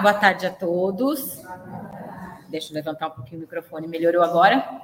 Boa 0.00 0.14
tarde 0.14 0.46
a 0.46 0.50
todos. 0.52 1.42
Deixa 2.48 2.70
eu 2.70 2.74
levantar 2.74 3.08
um 3.08 3.10
pouquinho 3.10 3.38
o 3.38 3.40
microfone, 3.40 3.88
melhorou 3.88 4.22
agora? 4.22 4.80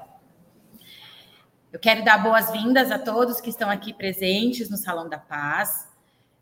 Eu 1.73 1.79
quero 1.79 2.05
dar 2.05 2.21
boas-vindas 2.21 2.91
a 2.91 2.99
todos 2.99 3.41
que 3.41 3.49
estão 3.49 3.71
aqui 3.71 3.93
presentes 3.93 4.69
no 4.69 4.77
Salão 4.77 5.09
da 5.09 5.19
Paz. 5.19 5.89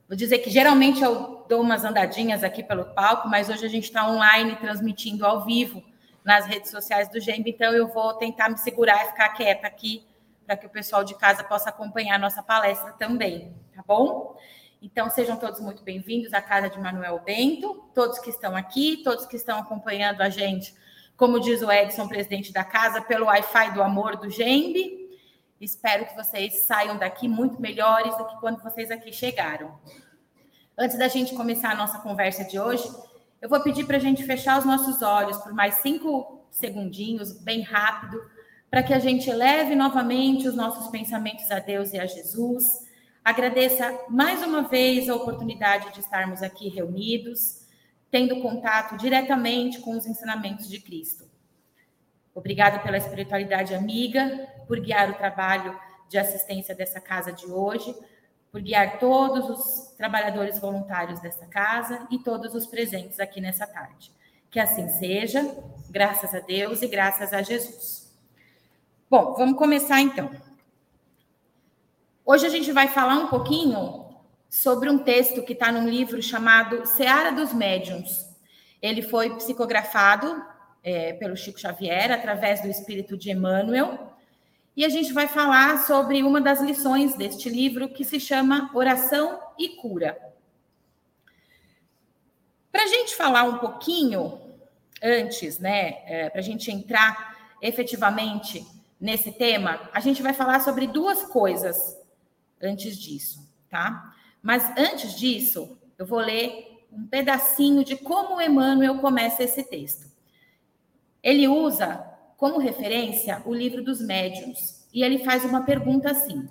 Vou 0.09 0.17
dizer 0.17 0.39
que 0.39 0.49
geralmente 0.49 1.03
eu 1.03 1.45
dou 1.51 1.61
umas 1.61 1.85
andadinhas 1.85 2.43
aqui 2.43 2.63
pelo 2.63 2.87
palco, 2.87 3.29
mas 3.29 3.51
hoje 3.51 3.67
a 3.67 3.69
gente 3.69 3.85
está 3.85 4.09
online 4.09 4.57
transmitindo 4.57 5.27
ao 5.27 5.45
vivo 5.45 5.83
nas 6.25 6.47
redes 6.47 6.71
sociais 6.71 7.11
do 7.11 7.21
GEMB, 7.21 7.51
então 7.51 7.75
eu 7.75 7.89
vou 7.89 8.15
tentar 8.15 8.49
me 8.49 8.57
segurar 8.57 9.05
e 9.05 9.09
ficar 9.09 9.29
quieta 9.31 9.67
aqui 9.67 10.07
para 10.47 10.57
que 10.57 10.67
o 10.67 10.71
pessoal 10.71 11.05
de 11.05 11.15
casa 11.15 11.45
possa 11.45 11.69
acompanhar 11.69 12.15
a 12.15 12.19
nossa 12.19 12.43
palestra 12.43 12.93
também, 12.93 13.55
tá 13.75 13.83
bom? 13.87 14.35
Então, 14.85 15.09
sejam 15.09 15.37
todos 15.37 15.61
muito 15.61 15.85
bem-vindos 15.85 16.35
à 16.35 16.43
casa 16.43 16.69
de 16.69 16.77
Manuel 16.77 17.21
Bento, 17.25 17.89
todos 17.95 18.19
que 18.19 18.31
estão 18.31 18.57
aqui, 18.57 19.01
todos 19.05 19.25
que 19.25 19.37
estão 19.37 19.61
acompanhando 19.61 20.21
a 20.23 20.29
gente, 20.29 20.75
como 21.17 21.39
diz 21.39 21.63
o 21.63 21.71
Edson, 21.71 22.09
presidente 22.09 22.53
da 22.53 22.65
casa, 22.65 23.01
pelo 23.01 23.27
Wi-Fi 23.27 23.75
do 23.75 23.81
amor 23.81 24.17
do 24.17 24.29
Gembe. 24.29 25.09
Espero 25.61 26.05
que 26.07 26.17
vocês 26.17 26.65
saiam 26.65 26.99
daqui 26.99 27.29
muito 27.29 27.63
melhores 27.63 28.19
do 28.19 28.27
que 28.27 28.41
quando 28.41 28.61
vocês 28.61 28.91
aqui 28.91 29.13
chegaram. 29.13 29.79
Antes 30.77 30.99
da 30.99 31.07
gente 31.07 31.33
começar 31.37 31.71
a 31.71 31.77
nossa 31.77 32.01
conversa 32.01 32.43
de 32.43 32.59
hoje, 32.59 32.91
eu 33.41 33.49
vou 33.49 33.61
pedir 33.61 33.87
para 33.87 33.99
a 33.99 34.01
gente 34.01 34.25
fechar 34.25 34.59
os 34.59 34.65
nossos 34.65 35.01
olhos 35.01 35.37
por 35.37 35.55
mais 35.55 35.77
cinco 35.77 36.45
segundinhos, 36.51 37.41
bem 37.41 37.61
rápido, 37.61 38.21
para 38.69 38.83
que 38.83 38.93
a 38.93 38.99
gente 38.99 39.31
eleve 39.31 39.77
novamente 39.77 40.49
os 40.49 40.57
nossos 40.57 40.89
pensamentos 40.89 41.49
a 41.53 41.61
Deus 41.61 41.93
e 41.93 42.01
a 42.01 42.07
Jesus 42.07 42.91
Agradeça 43.25 44.05
mais 44.09 44.43
uma 44.43 44.63
vez 44.63 45.09
a 45.09 45.15
oportunidade 45.15 45.93
de 45.93 46.01
estarmos 46.01 46.43
aqui 46.43 46.69
reunidos, 46.69 47.69
tendo 48.11 48.41
contato 48.43 48.97
diretamente 48.97 49.81
com 49.81 49.97
os 49.97 50.07
ensinamentos 50.07 50.69
de 50.69 50.81
Cristo. 50.81 51.31
Obrigada 52.35 52.81
pela 52.81 52.97
espiritualidade 52.97 53.75
amiga, 53.75 54.49
por 54.67 54.81
guiar 54.81 55.09
o 55.11 55.15
trabalho 55.15 55.79
de 56.09 56.19
assistência 56.19 56.75
dessa 56.75 57.01
casa 57.01 57.33
de 57.33 57.47
hoje, 57.47 57.95
por 58.51 58.61
guiar 58.61 58.99
todos 58.99 59.49
os 59.49 59.95
trabalhadores 59.97 60.59
voluntários 60.59 61.21
dessa 61.21 61.47
casa 61.47 62.09
e 62.11 62.19
todos 62.19 62.57
os 62.57 62.67
presentes 62.67 63.21
aqui 63.21 63.41
nessa 63.41 63.69
tarde. 63.69 64.11
Que 64.51 64.59
assim 64.59 64.89
seja, 64.89 65.57
graças 65.89 66.35
a 66.35 66.41
Deus 66.41 66.83
e 66.83 66.89
graças 66.89 67.33
a 67.33 67.41
Jesus. 67.41 68.13
Bom, 69.09 69.33
vamos 69.35 69.57
começar 69.57 70.01
então. 70.01 70.52
Hoje 72.25 72.47
a 72.47 72.49
gente 72.49 72.71
vai 72.71 72.87
falar 72.87 73.17
um 73.17 73.27
pouquinho 73.27 74.07
sobre 74.49 74.89
um 74.89 74.99
texto 74.99 75.43
que 75.43 75.55
está 75.55 75.73
num 75.73 75.89
livro 75.89 76.23
chamado 76.23 76.87
Seara 76.87 77.33
dos 77.33 77.53
Médiuns. 77.53 78.29
Ele 78.81 79.03
foi 79.03 79.35
psicografado 79.35 80.41
é, 80.85 81.15
pelo 81.15 81.37
Chico 81.37 81.59
Xavier 81.59 82.13
através 82.13 82.61
do 82.61 82.69
espírito 82.69 83.17
de 83.17 83.33
Emmanuel. 83.33 84.15
E 84.77 84.85
a 84.85 84.89
gente 84.89 85.13
vai 85.13 85.27
falar 85.27 85.85
sobre 85.85 86.23
uma 86.23 86.41
das 86.41 86.61
lições 86.61 87.17
deste 87.17 87.51
livro 87.51 87.89
que 87.89 88.05
se 88.05 88.21
chama 88.21 88.71
Oração 88.73 89.41
e 89.59 89.71
Cura. 89.71 90.17
Para 92.71 92.85
a 92.85 92.87
gente 92.87 93.17
falar 93.17 93.43
um 93.43 93.59
pouquinho 93.59 94.41
antes, 95.03 95.59
né, 95.59 96.05
é, 96.07 96.31
para 96.31 96.39
a 96.41 96.45
gente 96.45 96.71
entrar 96.71 97.51
efetivamente 97.61 98.65
nesse 99.01 99.33
tema, 99.33 99.91
a 99.93 99.99
gente 99.99 100.23
vai 100.23 100.33
falar 100.33 100.61
sobre 100.61 100.87
duas 100.87 101.25
coisas 101.25 102.01
antes 102.63 102.97
disso, 102.97 103.49
tá? 103.69 104.15
Mas 104.43 104.73
antes 104.77 105.15
disso, 105.19 105.77
eu 105.99 106.07
vou 106.07 106.19
ler 106.19 106.87
um 106.93 107.07
pedacinho 107.07 107.85
de 107.85 107.97
como 107.97 108.41
Emmanuel 108.41 108.99
começa 108.99 109.43
esse 109.43 109.63
texto. 109.65 110.11
Ele 111.23 111.49
usa 111.49 112.07
como 112.37 112.59
referência 112.59 113.43
o 113.47 113.55
livro 113.55 113.83
dos 113.83 114.01
médiuns 114.01 114.85
e 114.93 115.03
ele 115.03 115.25
faz 115.25 115.45
uma 115.45 115.65
pergunta 115.65 116.11
assim: 116.11 116.49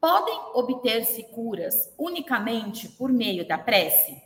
Podem 0.00 0.38
obter-se 0.54 1.24
curas 1.24 1.92
unicamente 1.98 2.88
por 2.90 3.10
meio 3.10 3.46
da 3.46 3.58
prece? 3.58 4.22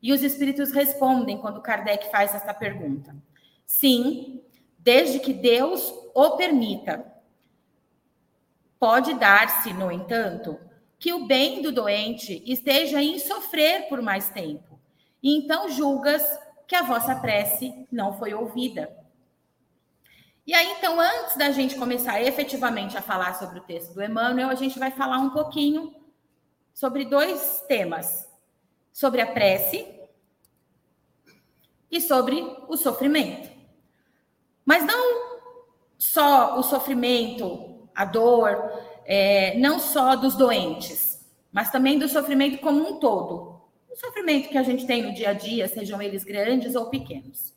E 0.00 0.12
os 0.12 0.22
espíritos 0.22 0.72
respondem 0.72 1.38
quando 1.38 1.60
Kardec 1.60 2.10
faz 2.10 2.34
essa 2.34 2.54
pergunta: 2.54 3.14
Sim, 3.66 4.40
desde 4.78 5.18
que 5.18 5.32
Deus 5.32 5.92
o 6.14 6.36
permita. 6.36 7.13
Pode 8.78 9.14
dar-se, 9.14 9.72
no 9.72 9.90
entanto, 9.90 10.58
que 10.98 11.12
o 11.12 11.26
bem 11.26 11.62
do 11.62 11.72
doente 11.72 12.42
esteja 12.46 13.02
em 13.02 13.18
sofrer 13.18 13.88
por 13.88 14.00
mais 14.00 14.28
tempo, 14.30 14.78
e 15.22 15.36
então 15.36 15.68
julgas 15.70 16.22
que 16.66 16.74
a 16.74 16.82
vossa 16.82 17.14
prece 17.14 17.86
não 17.90 18.16
foi 18.18 18.34
ouvida. 18.34 19.04
E 20.46 20.52
aí, 20.52 20.72
então, 20.72 21.00
antes 21.00 21.36
da 21.36 21.50
gente 21.50 21.74
começar 21.76 22.22
efetivamente 22.22 22.96
a 22.98 23.02
falar 23.02 23.34
sobre 23.34 23.58
o 23.58 23.62
texto 23.62 23.94
do 23.94 24.02
Emmanuel, 24.02 24.50
a 24.50 24.54
gente 24.54 24.78
vai 24.78 24.90
falar 24.90 25.18
um 25.18 25.30
pouquinho 25.30 25.94
sobre 26.74 27.06
dois 27.06 27.64
temas: 27.66 28.28
sobre 28.92 29.22
a 29.22 29.26
prece 29.26 29.88
e 31.90 32.00
sobre 32.00 32.42
o 32.68 32.76
sofrimento. 32.76 33.50
Mas 34.64 34.84
não 34.84 35.38
só 35.96 36.58
o 36.58 36.62
sofrimento 36.62 37.73
a 37.94 38.04
dor, 38.04 38.72
é, 39.04 39.56
não 39.58 39.78
só 39.78 40.16
dos 40.16 40.34
doentes, 40.34 41.24
mas 41.52 41.70
também 41.70 41.98
do 41.98 42.08
sofrimento 42.08 42.58
como 42.58 42.80
um 42.80 42.98
todo. 42.98 43.60
O 43.90 43.96
sofrimento 43.96 44.48
que 44.48 44.58
a 44.58 44.62
gente 44.62 44.86
tem 44.86 45.02
no 45.02 45.14
dia 45.14 45.30
a 45.30 45.32
dia, 45.32 45.68
sejam 45.68 46.02
eles 46.02 46.24
grandes 46.24 46.74
ou 46.74 46.90
pequenos. 46.90 47.54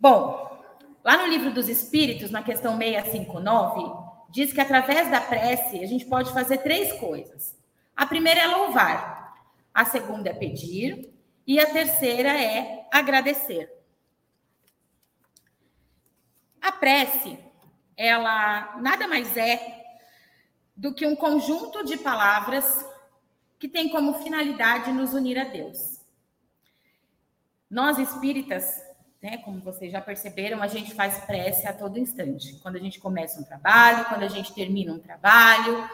Bom, 0.00 0.64
lá 1.04 1.18
no 1.18 1.26
livro 1.26 1.52
dos 1.52 1.68
Espíritos, 1.68 2.30
na 2.30 2.42
questão 2.42 2.78
659, 2.78 3.92
diz 4.30 4.52
que 4.52 4.60
através 4.60 5.10
da 5.10 5.20
prece 5.20 5.82
a 5.82 5.86
gente 5.86 6.06
pode 6.06 6.32
fazer 6.32 6.58
três 6.58 6.92
coisas. 6.94 7.56
A 7.94 8.06
primeira 8.06 8.40
é 8.40 8.46
louvar, 8.46 9.34
a 9.74 9.84
segunda 9.84 10.30
é 10.30 10.34
pedir 10.34 11.12
e 11.46 11.60
a 11.60 11.70
terceira 11.70 12.30
é 12.30 12.86
agradecer. 12.90 13.70
A 16.60 16.72
prece 16.72 17.38
ela 17.96 18.76
nada 18.80 19.06
mais 19.06 19.36
é 19.36 19.82
do 20.76 20.92
que 20.92 21.06
um 21.06 21.14
conjunto 21.14 21.84
de 21.84 21.96
palavras 21.96 22.84
que 23.58 23.68
tem 23.68 23.88
como 23.88 24.14
finalidade 24.14 24.90
nos 24.92 25.12
unir 25.14 25.38
a 25.38 25.44
Deus. 25.44 26.00
Nós 27.70 27.98
espíritas, 27.98 28.82
né, 29.22 29.38
como 29.38 29.60
vocês 29.60 29.92
já 29.92 30.00
perceberam, 30.00 30.62
a 30.62 30.66
gente 30.66 30.94
faz 30.94 31.18
prece 31.24 31.66
a 31.66 31.72
todo 31.72 31.98
instante. 31.98 32.58
Quando 32.62 32.76
a 32.76 32.80
gente 32.80 32.98
começa 32.98 33.40
um 33.40 33.44
trabalho, 33.44 34.04
quando 34.06 34.24
a 34.24 34.28
gente 34.28 34.52
termina 34.52 34.92
um 34.92 34.98
trabalho, 34.98 35.88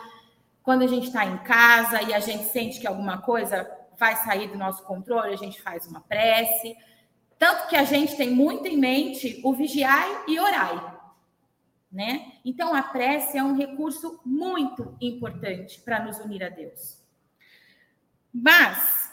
quando 0.62 0.82
a 0.82 0.86
gente 0.86 1.08
está 1.08 1.24
em 1.26 1.38
casa 1.38 2.02
e 2.02 2.14
a 2.14 2.20
gente 2.20 2.44
sente 2.44 2.80
que 2.80 2.86
alguma 2.86 3.18
coisa 3.18 3.70
vai 3.96 4.16
sair 4.16 4.48
do 4.48 4.56
nosso 4.56 4.82
controle, 4.84 5.34
a 5.34 5.36
gente 5.36 5.60
faz 5.60 5.86
uma 5.86 6.00
prece. 6.00 6.76
Tanto 7.38 7.68
que 7.68 7.76
a 7.76 7.84
gente 7.84 8.16
tem 8.16 8.30
muito 8.30 8.66
em 8.66 8.76
mente 8.76 9.40
o 9.44 9.52
vigiai 9.52 10.24
e 10.26 10.38
orai 10.40 10.97
né? 11.90 12.32
Então 12.44 12.74
a 12.74 12.82
prece 12.82 13.38
é 13.38 13.42
um 13.42 13.56
recurso 13.56 14.20
muito 14.24 14.96
importante 15.00 15.80
para 15.80 16.04
nos 16.04 16.18
unir 16.18 16.44
a 16.44 16.48
Deus. 16.48 17.02
Mas 18.32 19.12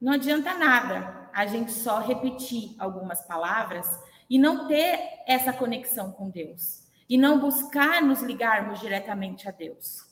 não 0.00 0.12
adianta 0.12 0.54
nada 0.54 1.30
a 1.32 1.46
gente 1.46 1.72
só 1.72 2.00
repetir 2.00 2.74
algumas 2.78 3.22
palavras 3.22 3.86
e 4.28 4.38
não 4.38 4.66
ter 4.66 5.22
essa 5.26 5.52
conexão 5.52 6.10
com 6.12 6.30
Deus 6.30 6.86
e 7.08 7.16
não 7.16 7.38
buscar 7.38 8.02
nos 8.02 8.22
ligarmos 8.22 8.80
diretamente 8.80 9.48
a 9.48 9.52
Deus. 9.52 10.06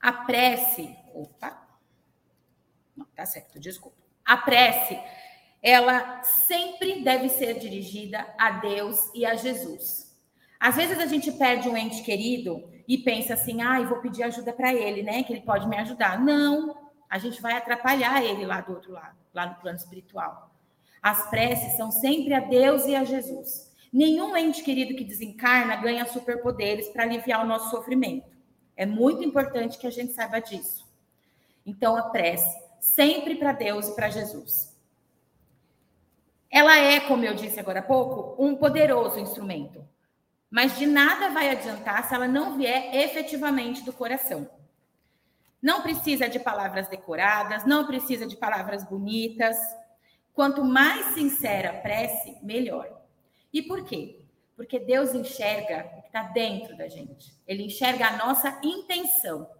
A 0.00 0.12
prece, 0.12 0.96
opa, 1.14 1.66
não, 2.96 3.04
tá 3.06 3.26
certo, 3.26 3.60
desculpa. 3.60 3.96
A 4.24 4.36
prece 4.36 4.98
ela 5.66 6.22
sempre 6.22 7.02
deve 7.02 7.28
ser 7.28 7.58
dirigida 7.58 8.24
a 8.38 8.52
Deus 8.52 9.10
e 9.12 9.26
a 9.26 9.34
Jesus. 9.34 10.16
Às 10.60 10.76
vezes 10.76 10.96
a 10.96 11.06
gente 11.06 11.32
perde 11.32 11.68
um 11.68 11.76
ente 11.76 12.04
querido 12.04 12.62
e 12.86 12.96
pensa 12.96 13.34
assim, 13.34 13.60
ah, 13.62 13.80
eu 13.80 13.88
vou 13.88 13.98
pedir 13.98 14.22
ajuda 14.22 14.52
para 14.52 14.72
ele, 14.72 15.02
né? 15.02 15.24
Que 15.24 15.32
ele 15.32 15.40
pode 15.40 15.66
me 15.66 15.76
ajudar. 15.76 16.20
Não, 16.20 16.92
a 17.10 17.18
gente 17.18 17.42
vai 17.42 17.54
atrapalhar 17.54 18.22
ele 18.22 18.46
lá 18.46 18.60
do 18.60 18.74
outro 18.74 18.92
lado, 18.92 19.16
lá 19.34 19.46
no 19.48 19.54
plano 19.56 19.76
espiritual. 19.76 20.54
As 21.02 21.28
preces 21.30 21.76
são 21.76 21.90
sempre 21.90 22.32
a 22.32 22.38
Deus 22.38 22.86
e 22.86 22.94
a 22.94 23.02
Jesus. 23.02 23.74
Nenhum 23.92 24.36
ente 24.36 24.62
querido 24.62 24.94
que 24.94 25.02
desencarna 25.02 25.74
ganha 25.74 26.06
superpoderes 26.06 26.90
para 26.90 27.02
aliviar 27.02 27.44
o 27.44 27.48
nosso 27.48 27.70
sofrimento. 27.70 28.30
É 28.76 28.86
muito 28.86 29.24
importante 29.24 29.78
que 29.78 29.86
a 29.88 29.90
gente 29.90 30.12
saiba 30.12 30.38
disso. 30.38 30.86
Então, 31.66 31.96
a 31.96 32.02
prece 32.02 32.56
sempre 32.78 33.34
para 33.34 33.50
Deus 33.50 33.88
e 33.88 33.96
para 33.96 34.10
Jesus 34.10 34.75
ela 36.50 36.78
é, 36.78 37.00
como 37.00 37.24
eu 37.24 37.34
disse 37.34 37.58
agora 37.58 37.80
há 37.80 37.82
pouco, 37.82 38.42
um 38.42 38.56
poderoso 38.56 39.18
instrumento. 39.18 39.86
Mas 40.50 40.78
de 40.78 40.86
nada 40.86 41.30
vai 41.30 41.50
adiantar 41.50 42.06
se 42.06 42.14
ela 42.14 42.28
não 42.28 42.56
vier 42.56 42.94
efetivamente 42.94 43.82
do 43.84 43.92
coração. 43.92 44.48
Não 45.60 45.82
precisa 45.82 46.28
de 46.28 46.38
palavras 46.38 46.88
decoradas, 46.88 47.64
não 47.64 47.86
precisa 47.86 48.26
de 48.26 48.36
palavras 48.36 48.84
bonitas. 48.84 49.56
Quanto 50.32 50.64
mais 50.64 51.14
sincera 51.14 51.70
a 51.70 51.74
prece, 51.74 52.38
melhor. 52.42 52.88
E 53.52 53.62
por 53.62 53.84
quê? 53.84 54.20
Porque 54.54 54.78
Deus 54.78 55.14
enxerga 55.14 55.90
o 55.98 56.02
que 56.02 56.06
está 56.06 56.22
dentro 56.22 56.76
da 56.76 56.88
gente. 56.88 57.34
Ele 57.46 57.64
enxerga 57.64 58.06
a 58.06 58.16
nossa 58.16 58.58
intenção. 58.62 59.50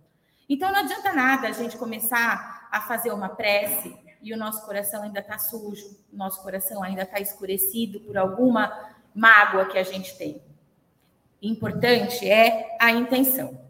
Então 0.48 0.70
não 0.70 0.80
adianta 0.80 1.12
nada 1.12 1.48
a 1.48 1.52
gente 1.52 1.76
começar 1.76 2.68
a 2.70 2.80
fazer 2.82 3.12
uma 3.12 3.30
prece 3.30 4.05
e 4.26 4.34
o 4.34 4.36
nosso 4.36 4.64
coração 4.66 5.02
ainda 5.02 5.20
está 5.20 5.38
sujo, 5.38 5.96
o 6.12 6.16
nosso 6.16 6.42
coração 6.42 6.82
ainda 6.82 7.02
está 7.02 7.20
escurecido 7.20 8.00
por 8.00 8.18
alguma 8.18 8.94
mágoa 9.14 9.66
que 9.66 9.78
a 9.78 9.82
gente 9.82 10.16
tem. 10.18 10.42
Importante 11.40 12.28
é 12.28 12.76
a 12.80 12.90
intenção. 12.90 13.64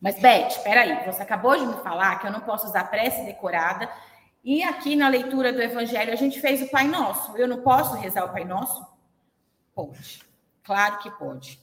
Mas, 0.00 0.18
Beth, 0.18 0.48
espera 0.48 0.80
aí, 0.80 1.04
você 1.04 1.22
acabou 1.22 1.56
de 1.58 1.66
me 1.66 1.74
falar 1.82 2.18
que 2.18 2.26
eu 2.26 2.32
não 2.32 2.40
posso 2.40 2.66
usar 2.66 2.84
prece 2.84 3.22
decorada 3.24 3.86
e 4.42 4.62
aqui 4.62 4.96
na 4.96 5.08
leitura 5.08 5.52
do 5.52 5.60
Evangelho 5.60 6.10
a 6.12 6.16
gente 6.16 6.40
fez 6.40 6.62
o 6.62 6.70
Pai 6.70 6.88
Nosso. 6.88 7.36
Eu 7.36 7.46
não 7.46 7.60
posso 7.60 7.94
rezar 7.96 8.24
o 8.24 8.32
Pai 8.32 8.44
Nosso? 8.44 8.86
Pode. 9.74 10.22
Claro 10.62 10.98
que 11.00 11.10
pode. 11.10 11.60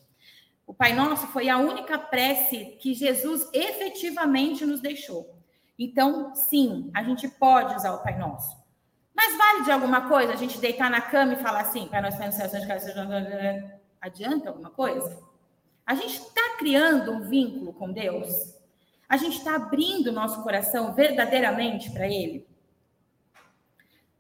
O 0.68 0.74
Pai 0.74 0.94
Nosso 0.94 1.26
foi 1.28 1.50
a 1.50 1.58
única 1.58 1.98
prece 1.98 2.78
que 2.80 2.94
Jesus 2.94 3.50
efetivamente 3.54 4.66
nos 4.66 4.82
deixou. 4.82 5.37
Então, 5.78 6.34
sim, 6.34 6.90
a 6.94 7.04
gente 7.04 7.28
pode 7.28 7.76
usar 7.76 7.94
o 7.94 8.04
Pai 8.04 8.18
Nosso. 8.18 8.58
Mas 9.16 9.38
vale 9.38 9.64
de 9.64 9.72
alguma 9.72 10.08
coisa 10.08 10.34
a 10.34 10.36
gente 10.36 10.60
deitar 10.60 10.90
na 10.90 11.02
cama 11.02 11.34
e 11.34 11.38
falar 11.38 11.62
assim, 11.62 11.88
Pai 11.88 12.02
Nosso, 12.02 12.18
Pai 12.18 12.28
Nosso, 12.28 12.40
Pai 12.40 13.06
Nosso, 13.06 13.78
Adianta 14.00 14.50
alguma 14.50 14.70
coisa? 14.70 15.20
A 15.86 15.96
gente 15.96 16.18
está 16.18 16.56
criando 16.58 17.12
um 17.12 17.22
vínculo 17.22 17.74
com 17.74 17.92
Deus? 17.92 18.56
A 19.08 19.18
gente 19.18 19.38
está 19.38 19.56
abrindo 19.56 20.08
o 20.08 20.14
nosso 20.14 20.44
coração 20.44 20.94
verdadeiramente 20.94 21.90
para 21.92 22.08
Ele? 22.08 22.46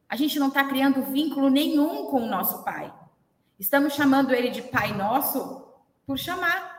A 0.09 0.15
gente 0.15 0.39
não 0.39 0.47
está 0.47 0.63
criando 0.63 1.03
vínculo 1.03 1.49
nenhum 1.49 2.05
com 2.05 2.21
o 2.21 2.27
nosso 2.27 2.63
Pai. 2.63 2.93
Estamos 3.59 3.93
chamando 3.93 4.33
Ele 4.33 4.49
de 4.49 4.61
Pai 4.61 4.95
Nosso 4.95 5.67
por 6.05 6.17
chamar. 6.17 6.76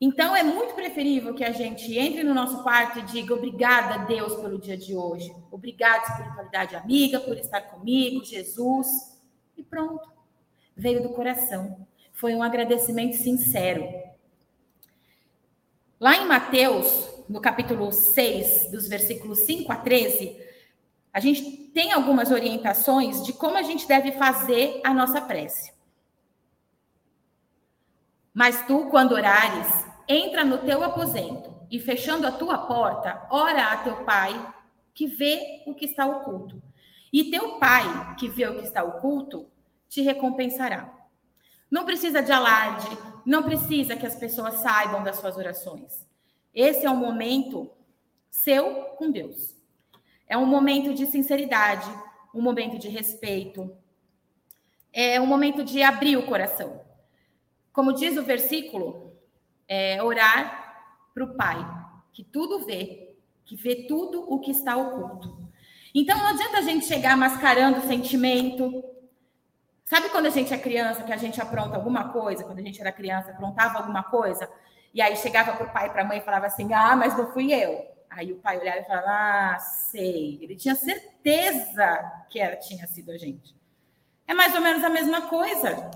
Então, 0.00 0.34
é 0.34 0.42
muito 0.42 0.74
preferível 0.74 1.34
que 1.34 1.44
a 1.44 1.52
gente 1.52 1.96
entre 1.96 2.22
no 2.22 2.34
nosso 2.34 2.62
quarto 2.62 2.98
e 2.98 3.02
diga 3.02 3.34
obrigada, 3.34 4.04
Deus, 4.04 4.34
pelo 4.36 4.58
dia 4.58 4.76
de 4.76 4.94
hoje. 4.94 5.34
Obrigada, 5.50 6.04
espiritualidade 6.04 6.76
amiga, 6.76 7.20
por 7.20 7.36
estar 7.36 7.60
comigo, 7.62 8.24
Jesus. 8.24 8.88
E 9.56 9.62
pronto. 9.62 10.12
Veio 10.76 11.02
do 11.02 11.10
coração. 11.10 11.86
Foi 12.12 12.34
um 12.34 12.42
agradecimento 12.42 13.16
sincero. 13.16 13.88
Lá 16.00 16.16
em 16.16 16.26
Mateus, 16.26 17.24
no 17.28 17.40
capítulo 17.40 17.90
6, 17.90 18.70
dos 18.70 18.88
versículos 18.88 19.40
5 19.40 19.72
a 19.72 19.76
13, 19.76 20.36
a 21.12 21.20
gente 21.20 21.70
tem 21.72 21.92
algumas 21.92 22.30
orientações 22.30 23.24
de 23.24 23.32
como 23.32 23.56
a 23.56 23.62
gente 23.62 23.86
deve 23.86 24.12
fazer 24.12 24.80
a 24.84 24.92
nossa 24.92 25.20
prece. 25.20 25.73
Mas 28.34 28.66
tu, 28.66 28.86
quando 28.90 29.12
orares, 29.12 29.86
entra 30.08 30.44
no 30.44 30.58
teu 30.58 30.82
aposento 30.82 31.54
e, 31.70 31.78
fechando 31.78 32.26
a 32.26 32.32
tua 32.32 32.58
porta, 32.58 33.26
ora 33.30 33.68
a 33.68 33.76
teu 33.76 34.04
pai, 34.04 34.52
que 34.92 35.06
vê 35.06 35.62
o 35.66 35.74
que 35.74 35.84
está 35.84 36.04
oculto. 36.04 36.60
E 37.12 37.30
teu 37.30 37.60
pai, 37.60 38.16
que 38.16 38.28
vê 38.28 38.46
o 38.48 38.56
que 38.58 38.64
está 38.64 38.82
oculto, 38.82 39.48
te 39.88 40.02
recompensará. 40.02 40.92
Não 41.70 41.84
precisa 41.84 42.20
de 42.20 42.32
alarde, 42.32 42.88
não 43.24 43.44
precisa 43.44 43.96
que 43.96 44.06
as 44.06 44.16
pessoas 44.16 44.54
saibam 44.54 45.04
das 45.04 45.16
suas 45.16 45.36
orações. 45.36 46.04
Esse 46.52 46.84
é 46.84 46.90
um 46.90 46.96
momento 46.96 47.70
seu 48.30 48.84
com 48.96 49.10
Deus. 49.10 49.56
É 50.26 50.36
um 50.36 50.46
momento 50.46 50.92
de 50.92 51.06
sinceridade, 51.06 51.88
um 52.34 52.42
momento 52.42 52.78
de 52.78 52.88
respeito, 52.88 53.76
é 54.92 55.20
um 55.20 55.26
momento 55.26 55.64
de 55.64 55.82
abrir 55.82 56.16
o 56.16 56.26
coração. 56.26 56.83
Como 57.74 57.92
diz 57.92 58.16
o 58.16 58.22
versículo, 58.22 59.12
é 59.66 60.00
orar 60.00 60.86
para 61.12 61.24
o 61.24 61.34
Pai, 61.34 61.58
que 62.12 62.22
tudo 62.22 62.64
vê, 62.64 63.16
que 63.44 63.56
vê 63.56 63.88
tudo 63.88 64.24
o 64.32 64.38
que 64.38 64.52
está 64.52 64.76
oculto. 64.76 65.36
Então 65.92 66.16
não 66.16 66.28
adianta 66.28 66.58
a 66.58 66.62
gente 66.62 66.86
chegar 66.86 67.16
mascarando 67.16 67.80
o 67.80 67.88
sentimento. 67.88 68.84
Sabe 69.84 70.08
quando 70.10 70.26
a 70.26 70.30
gente 70.30 70.54
é 70.54 70.56
criança, 70.56 71.02
que 71.02 71.12
a 71.12 71.16
gente 71.16 71.40
apronta 71.40 71.74
alguma 71.74 72.10
coisa, 72.10 72.44
quando 72.44 72.60
a 72.60 72.62
gente 72.62 72.80
era 72.80 72.92
criança, 72.92 73.32
aprontava 73.32 73.78
alguma 73.78 74.04
coisa, 74.04 74.48
e 74.94 75.02
aí 75.02 75.16
chegava 75.16 75.56
para 75.56 75.66
o 75.66 75.72
pai 75.72 75.88
e 75.88 75.90
para 75.90 76.02
a 76.02 76.04
mãe 76.04 76.18
e 76.18 76.24
falava 76.24 76.46
assim: 76.46 76.72
ah, 76.72 76.94
mas 76.94 77.18
não 77.18 77.32
fui 77.32 77.52
eu. 77.52 77.88
Aí 78.08 78.32
o 78.32 78.36
pai 78.36 78.60
olhava 78.60 78.78
e 78.78 78.84
falava: 78.84 79.08
ah, 79.08 79.58
sei. 79.58 80.38
Ele 80.40 80.54
tinha 80.54 80.76
certeza 80.76 82.24
que 82.30 82.38
era, 82.38 82.54
tinha 82.54 82.86
sido 82.86 83.10
a 83.10 83.18
gente. 83.18 83.52
É 84.28 84.32
mais 84.32 84.54
ou 84.54 84.60
menos 84.60 84.84
a 84.84 84.88
mesma 84.88 85.22
coisa. 85.22 85.90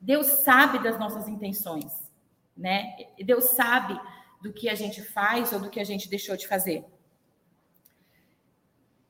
Deus 0.00 0.26
sabe 0.44 0.78
das 0.82 0.98
nossas 0.98 1.28
intenções, 1.28 1.92
né? 2.56 2.96
Deus 3.24 3.50
sabe 3.50 3.98
do 4.42 4.52
que 4.52 4.68
a 4.68 4.74
gente 4.74 5.02
faz 5.02 5.52
ou 5.52 5.60
do 5.60 5.70
que 5.70 5.80
a 5.80 5.84
gente 5.84 6.08
deixou 6.08 6.36
de 6.36 6.46
fazer. 6.46 6.84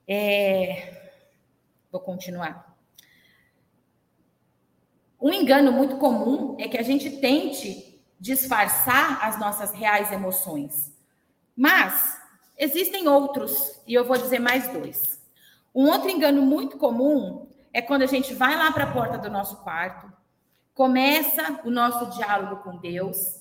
É... 0.07 1.11
Vou 1.91 2.01
continuar. 2.01 2.75
Um 5.21 5.33
engano 5.33 5.71
muito 5.71 5.97
comum 5.97 6.55
é 6.59 6.67
que 6.67 6.77
a 6.77 6.81
gente 6.81 7.17
tente 7.17 8.01
disfarçar 8.19 9.23
as 9.23 9.39
nossas 9.39 9.71
reais 9.71 10.11
emoções. 10.11 10.93
Mas 11.55 12.17
existem 12.57 13.07
outros, 13.07 13.81
e 13.85 13.93
eu 13.93 14.05
vou 14.05 14.17
dizer 14.17 14.39
mais 14.39 14.67
dois. 14.69 15.21
Um 15.73 15.87
outro 15.89 16.09
engano 16.09 16.41
muito 16.41 16.77
comum 16.77 17.47
é 17.71 17.81
quando 17.81 18.01
a 18.01 18.07
gente 18.07 18.33
vai 18.33 18.55
lá 18.57 18.71
para 18.71 18.85
a 18.85 18.93
porta 18.93 19.17
do 19.17 19.29
nosso 19.29 19.57
quarto, 19.57 20.11
começa 20.73 21.61
o 21.63 21.69
nosso 21.69 22.17
diálogo 22.17 22.63
com 22.63 22.77
Deus 22.77 23.39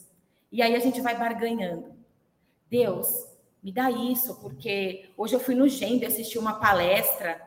e 0.51 0.63
aí 0.63 0.75
a 0.75 0.79
gente 0.79 1.01
vai 1.01 1.17
barganhando. 1.17 1.93
Deus, 2.71 3.27
me 3.63 3.73
dá 3.73 3.91
isso, 3.91 4.41
porque 4.41 5.11
hoje 5.17 5.35
eu 5.35 5.41
fui 5.41 5.55
no 5.55 5.69
Gêmeo 5.69 6.07
assistir 6.07 6.39
uma 6.39 6.55
palestra. 6.55 7.41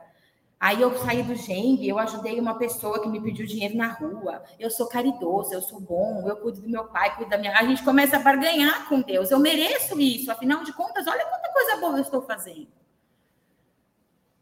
Aí 0.60 0.80
eu 0.80 0.96
saí 1.00 1.24
do 1.24 1.36
Gêmeo, 1.36 1.84
eu 1.84 1.98
ajudei 1.98 2.40
uma 2.40 2.56
pessoa 2.56 3.02
que 3.02 3.10
me 3.10 3.20
pediu 3.20 3.46
dinheiro 3.46 3.76
na 3.76 3.88
rua. 3.88 4.44
Eu 4.60 4.70
sou 4.70 4.88
caridoso, 4.88 5.54
eu 5.54 5.62
sou 5.62 5.80
bom, 5.80 6.28
eu 6.28 6.38
cuido 6.38 6.62
do 6.62 6.70
meu 6.70 6.86
pai, 6.86 7.16
cuido 7.16 7.32
da 7.32 7.38
minha. 7.38 7.58
A 7.58 7.64
gente 7.64 7.84
começa 7.84 8.18
a 8.18 8.20
barganhar 8.20 8.88
com 8.88 9.02
Deus. 9.02 9.32
Eu 9.32 9.40
mereço 9.40 10.00
isso, 10.00 10.32
afinal 10.32 10.64
de 10.64 10.74
contas, 10.74 11.08
olha 11.08 11.26
quanta 11.26 11.52
coisa 11.52 11.78
boa 11.78 11.98
eu 11.98 12.02
estou 12.02 12.22
fazendo. 12.22 12.68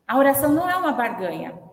A 0.05 0.17
oração 0.17 0.51
não 0.51 0.69
é 0.69 0.75
uma 0.75 0.91
barganha. 0.91 1.68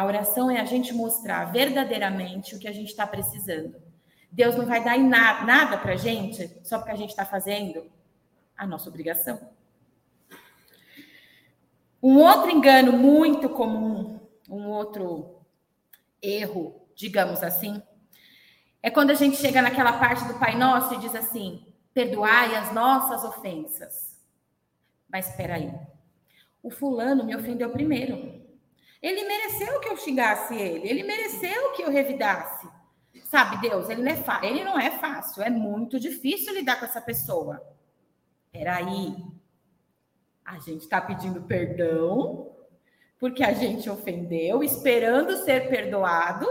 A 0.00 0.04
oração 0.06 0.50
é 0.50 0.58
a 0.58 0.64
gente 0.64 0.94
mostrar 0.94 1.52
verdadeiramente 1.52 2.54
o 2.54 2.58
que 2.58 2.66
a 2.66 2.72
gente 2.72 2.88
está 2.88 3.06
precisando. 3.06 3.76
Deus 4.32 4.56
não 4.56 4.64
vai 4.64 4.82
dar 4.82 4.98
nada 4.98 5.76
para 5.76 5.92
a 5.92 5.96
gente 5.96 6.58
só 6.64 6.78
porque 6.78 6.92
a 6.92 6.96
gente 6.96 7.10
está 7.10 7.26
fazendo 7.26 7.84
a 8.56 8.66
nossa 8.66 8.88
obrigação. 8.88 9.38
Um 12.02 12.16
outro 12.16 12.50
engano 12.50 12.92
muito 12.94 13.50
comum, 13.50 14.18
um 14.48 14.68
outro 14.68 15.42
erro, 16.22 16.80
digamos 16.94 17.42
assim, 17.42 17.82
é 18.82 18.90
quando 18.90 19.10
a 19.10 19.14
gente 19.14 19.36
chega 19.36 19.60
naquela 19.60 19.92
parte 19.98 20.24
do 20.24 20.38
Pai 20.38 20.56
Nosso 20.56 20.94
e 20.94 20.98
diz 20.98 21.14
assim: 21.14 21.74
perdoai 21.92 22.56
as 22.56 22.72
nossas 22.72 23.22
ofensas. 23.22 24.18
Mas 25.06 25.28
espera 25.28 25.56
aí, 25.56 25.70
o 26.62 26.70
fulano 26.70 27.22
me 27.22 27.36
ofendeu 27.36 27.68
primeiro. 27.68 28.48
Ele 29.02 29.24
mereceu 29.24 29.80
que 29.80 29.88
eu 29.88 29.96
xingasse 29.96 30.54
ele, 30.54 30.88
ele 30.88 31.02
mereceu 31.02 31.72
que 31.72 31.82
eu 31.82 31.90
revidasse. 31.90 32.68
Sabe, 33.24 33.58
Deus, 33.68 33.88
ele 33.88 34.02
não 34.02 34.10
é, 34.10 34.46
ele 34.46 34.64
não 34.64 34.78
é 34.78 34.90
fácil, 34.90 35.42
é 35.42 35.50
muito 35.50 35.98
difícil 35.98 36.52
lidar 36.52 36.78
com 36.78 36.84
essa 36.84 37.00
pessoa. 37.00 37.62
Peraí, 38.52 39.16
a 40.44 40.58
gente 40.58 40.82
está 40.82 41.00
pedindo 41.00 41.42
perdão 41.42 42.50
porque 43.20 43.44
a 43.44 43.52
gente 43.52 43.88
ofendeu, 43.88 44.64
esperando 44.64 45.44
ser 45.44 45.68
perdoado, 45.68 46.46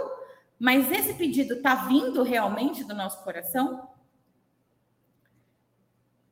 mas 0.57 0.91
esse 0.91 1.15
pedido 1.15 1.55
está 1.55 1.73
vindo 1.87 2.21
realmente 2.21 2.83
do 2.83 2.93
nosso 2.93 3.23
coração? 3.23 3.89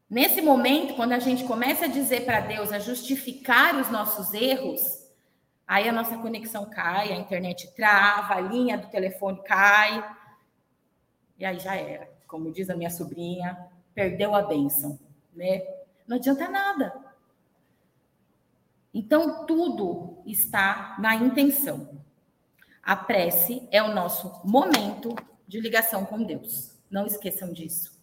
Nesse 0.09 0.41
momento, 0.41 0.95
quando 0.95 1.13
a 1.13 1.19
gente 1.19 1.43
começa 1.43 1.85
a 1.85 1.89
dizer 1.89 2.23
para 2.23 2.41
Deus, 2.41 2.71
a 2.71 2.79
justificar 2.79 3.75
os 3.75 3.89
nossos 3.89 4.33
erros, 4.33 4.96
Aí 5.67 5.89
a 5.89 5.91
nossa 5.91 6.17
conexão 6.17 6.69
cai, 6.69 7.11
a 7.11 7.17
internet 7.17 7.69
trava, 7.75 8.35
a 8.35 8.39
linha 8.39 8.77
do 8.77 8.87
telefone 8.87 9.43
cai. 9.43 10.15
E 11.37 11.43
aí 11.43 11.59
já 11.59 11.75
era. 11.75 12.09
Como 12.25 12.51
diz 12.51 12.69
a 12.69 12.75
minha 12.75 12.89
sobrinha, 12.89 13.57
perdeu 13.93 14.33
a 14.33 14.41
bênção, 14.41 14.97
né? 15.33 15.61
Não 16.07 16.15
adianta 16.15 16.47
nada. 16.47 16.93
Então 18.93 19.45
tudo 19.45 20.23
está 20.25 20.95
na 20.99 21.15
intenção. 21.15 22.01
A 22.81 22.95
prece 22.95 23.67
é 23.69 23.83
o 23.83 23.93
nosso 23.93 24.41
momento 24.45 25.13
de 25.45 25.59
ligação 25.59 26.05
com 26.05 26.23
Deus. 26.23 26.71
Não 26.89 27.05
esqueçam 27.05 27.51
disso. 27.51 27.97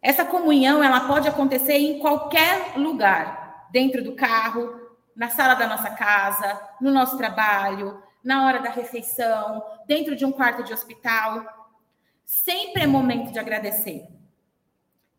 Essa 0.00 0.24
comunhão, 0.24 0.82
ela 0.82 1.08
pode 1.08 1.26
acontecer 1.26 1.74
em 1.74 1.98
qualquer 1.98 2.78
lugar, 2.78 3.68
dentro 3.72 4.02
do 4.04 4.14
carro, 4.14 4.87
na 5.18 5.28
sala 5.28 5.54
da 5.54 5.66
nossa 5.66 5.90
casa, 5.90 6.60
no 6.80 6.92
nosso 6.92 7.18
trabalho, 7.18 8.00
na 8.22 8.46
hora 8.46 8.60
da 8.60 8.70
refeição, 8.70 9.60
dentro 9.84 10.14
de 10.14 10.24
um 10.24 10.30
quarto 10.30 10.62
de 10.62 10.72
hospital. 10.72 11.44
Sempre 12.24 12.84
é 12.84 12.86
momento 12.86 13.32
de 13.32 13.38
agradecer. 13.40 14.06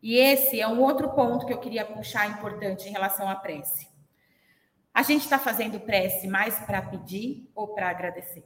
E 0.02 0.16
esse 0.16 0.62
é 0.62 0.66
um 0.66 0.82
outro 0.82 1.10
ponto 1.10 1.46
que 1.46 1.52
eu 1.52 1.60
queria 1.60 1.84
puxar 1.84 2.30
importante 2.30 2.88
em 2.88 2.94
relação 2.94 3.30
à 3.30 3.36
prece. 3.36 3.90
A 4.94 5.04
gente 5.04 5.24
está 5.24 5.38
fazendo 5.38 5.82
prece 5.82 6.30
mais 6.30 6.58
para 6.60 6.82
pedir 6.82 7.52
ou 7.54 7.68
para 7.76 7.90
agradecer? 7.90 8.46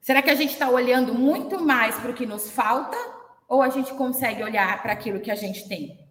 Será 0.00 0.22
que 0.22 0.30
a 0.30 0.34
gente 0.34 0.54
está 0.54 0.68
olhando 0.68 1.14
muito 1.14 1.60
mais 1.60 1.96
para 2.00 2.10
o 2.10 2.14
que 2.14 2.26
nos 2.26 2.50
falta 2.50 2.96
ou 3.46 3.62
a 3.62 3.68
gente 3.68 3.94
consegue 3.94 4.42
olhar 4.42 4.82
para 4.82 4.92
aquilo 4.92 5.20
que 5.20 5.30
a 5.30 5.36
gente 5.36 5.68
tem? 5.68 6.05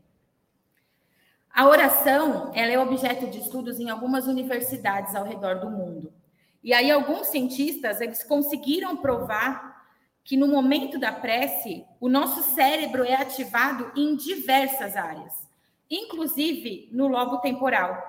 A 1.55 1.65
oração, 1.69 2.51
ela 2.53 2.73
é 2.73 2.77
objeto 2.77 3.27
de 3.27 3.39
estudos 3.39 3.79
em 3.79 3.89
algumas 3.89 4.27
universidades 4.27 5.15
ao 5.15 5.23
redor 5.23 5.61
do 5.61 5.69
mundo. 5.69 6.13
E 6.61 6.73
aí 6.73 6.91
alguns 6.91 7.27
cientistas, 7.27 8.01
eles 8.01 8.25
conseguiram 8.25 8.97
provar 8.97 9.87
que 10.21 10.35
no 10.35 10.49
momento 10.49 10.99
da 10.99 11.13
prece, 11.13 11.85
o 12.01 12.09
nosso 12.09 12.43
cérebro 12.55 13.05
é 13.05 13.13
ativado 13.13 13.89
em 13.95 14.17
diversas 14.17 14.97
áreas, 14.97 15.47
inclusive 15.89 16.89
no 16.91 17.07
lobo 17.07 17.37
temporal. 17.37 18.03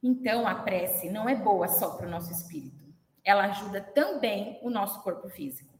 Então, 0.00 0.46
a 0.46 0.54
prece 0.54 1.10
não 1.10 1.28
é 1.28 1.34
boa 1.34 1.66
só 1.66 1.96
para 1.96 2.06
o 2.06 2.10
nosso 2.10 2.30
espírito, 2.30 2.94
ela 3.24 3.46
ajuda 3.46 3.80
também 3.80 4.60
o 4.62 4.70
nosso 4.70 5.02
corpo 5.02 5.28
físico. 5.28 5.74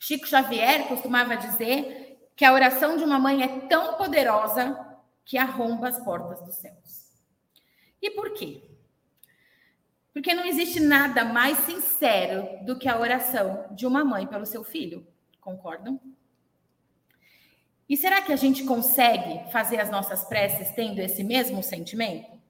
Chico 0.00 0.26
Xavier 0.26 0.88
costumava 0.88 1.36
dizer 1.36 2.07
que 2.38 2.44
a 2.44 2.52
oração 2.52 2.96
de 2.96 3.02
uma 3.02 3.18
mãe 3.18 3.42
é 3.42 3.48
tão 3.66 3.94
poderosa 3.94 4.78
que 5.24 5.36
arromba 5.36 5.88
as 5.88 5.98
portas 6.04 6.40
dos 6.40 6.54
céus. 6.54 7.10
E 8.00 8.12
por 8.12 8.32
quê? 8.32 8.62
Porque 10.12 10.32
não 10.32 10.44
existe 10.44 10.78
nada 10.78 11.24
mais 11.24 11.58
sincero 11.58 12.64
do 12.64 12.78
que 12.78 12.88
a 12.88 12.96
oração 12.96 13.66
de 13.72 13.84
uma 13.84 14.04
mãe 14.04 14.24
pelo 14.24 14.46
seu 14.46 14.62
filho. 14.62 15.04
Concordam? 15.40 16.00
E 17.88 17.96
será 17.96 18.22
que 18.22 18.32
a 18.32 18.36
gente 18.36 18.62
consegue 18.62 19.50
fazer 19.50 19.80
as 19.80 19.90
nossas 19.90 20.24
preces 20.24 20.70
tendo 20.76 21.00
esse 21.00 21.24
mesmo 21.24 21.60
sentimento? 21.60 22.40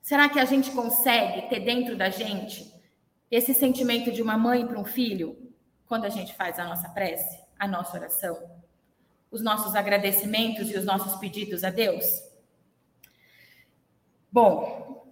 Será 0.00 0.28
que 0.28 0.38
a 0.38 0.44
gente 0.44 0.70
consegue 0.70 1.48
ter 1.48 1.58
dentro 1.58 1.96
da 1.96 2.10
gente 2.10 2.72
esse 3.28 3.52
sentimento 3.52 4.12
de 4.12 4.22
uma 4.22 4.38
mãe 4.38 4.64
para 4.64 4.78
um 4.78 4.84
filho 4.84 5.39
quando 5.90 6.04
a 6.04 6.08
gente 6.08 6.32
faz 6.34 6.56
a 6.56 6.64
nossa 6.64 6.88
prece, 6.88 7.40
a 7.58 7.66
nossa 7.66 7.98
oração, 7.98 8.48
os 9.28 9.42
nossos 9.42 9.74
agradecimentos 9.74 10.70
e 10.70 10.76
os 10.76 10.84
nossos 10.84 11.16
pedidos 11.16 11.64
a 11.64 11.70
Deus? 11.70 12.04
Bom, 14.30 15.04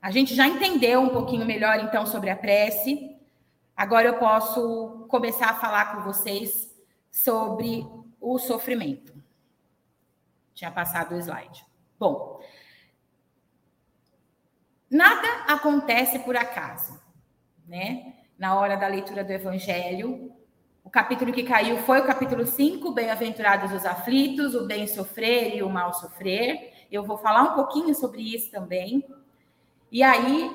a 0.00 0.10
gente 0.10 0.34
já 0.34 0.48
entendeu 0.48 1.02
um 1.02 1.10
pouquinho 1.10 1.44
melhor 1.44 1.78
então 1.78 2.06
sobre 2.06 2.30
a 2.30 2.36
prece. 2.36 3.14
Agora 3.76 4.08
eu 4.08 4.18
posso 4.18 5.06
começar 5.10 5.50
a 5.50 5.60
falar 5.60 5.94
com 5.94 6.04
vocês 6.04 6.74
sobre 7.12 7.86
o 8.18 8.38
sofrimento. 8.38 9.12
Tinha 10.54 10.70
passado 10.70 11.14
o 11.14 11.18
slide. 11.18 11.66
Bom, 11.98 12.42
Nada 14.90 15.28
acontece 15.52 16.20
por 16.20 16.36
acaso, 16.36 17.02
né? 17.66 18.23
Na 18.44 18.56
hora 18.56 18.76
da 18.76 18.86
leitura 18.86 19.24
do 19.24 19.30
Evangelho, 19.30 20.30
o 20.84 20.90
capítulo 20.90 21.32
que 21.32 21.44
caiu 21.44 21.78
foi 21.78 22.00
o 22.00 22.06
capítulo 22.06 22.46
5, 22.46 22.92
Bem-aventurados 22.92 23.72
os 23.72 23.86
aflitos, 23.86 24.54
o 24.54 24.66
bem 24.66 24.86
sofrer 24.86 25.56
e 25.56 25.62
o 25.62 25.70
mal 25.70 25.94
sofrer. 25.94 26.74
Eu 26.92 27.04
vou 27.04 27.16
falar 27.16 27.42
um 27.42 27.54
pouquinho 27.54 27.94
sobre 27.94 28.20
isso 28.20 28.50
também. 28.50 29.02
E 29.90 30.02
aí, 30.02 30.54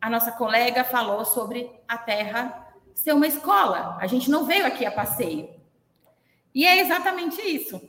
a 0.00 0.10
nossa 0.10 0.32
colega 0.32 0.82
falou 0.82 1.24
sobre 1.24 1.70
a 1.86 1.96
Terra 1.96 2.66
ser 2.96 3.12
uma 3.12 3.28
escola. 3.28 3.96
A 4.00 4.08
gente 4.08 4.28
não 4.28 4.44
veio 4.44 4.66
aqui 4.66 4.84
a 4.84 4.90
passeio. 4.90 5.50
E 6.52 6.66
é 6.66 6.80
exatamente 6.80 7.40
isso. 7.40 7.80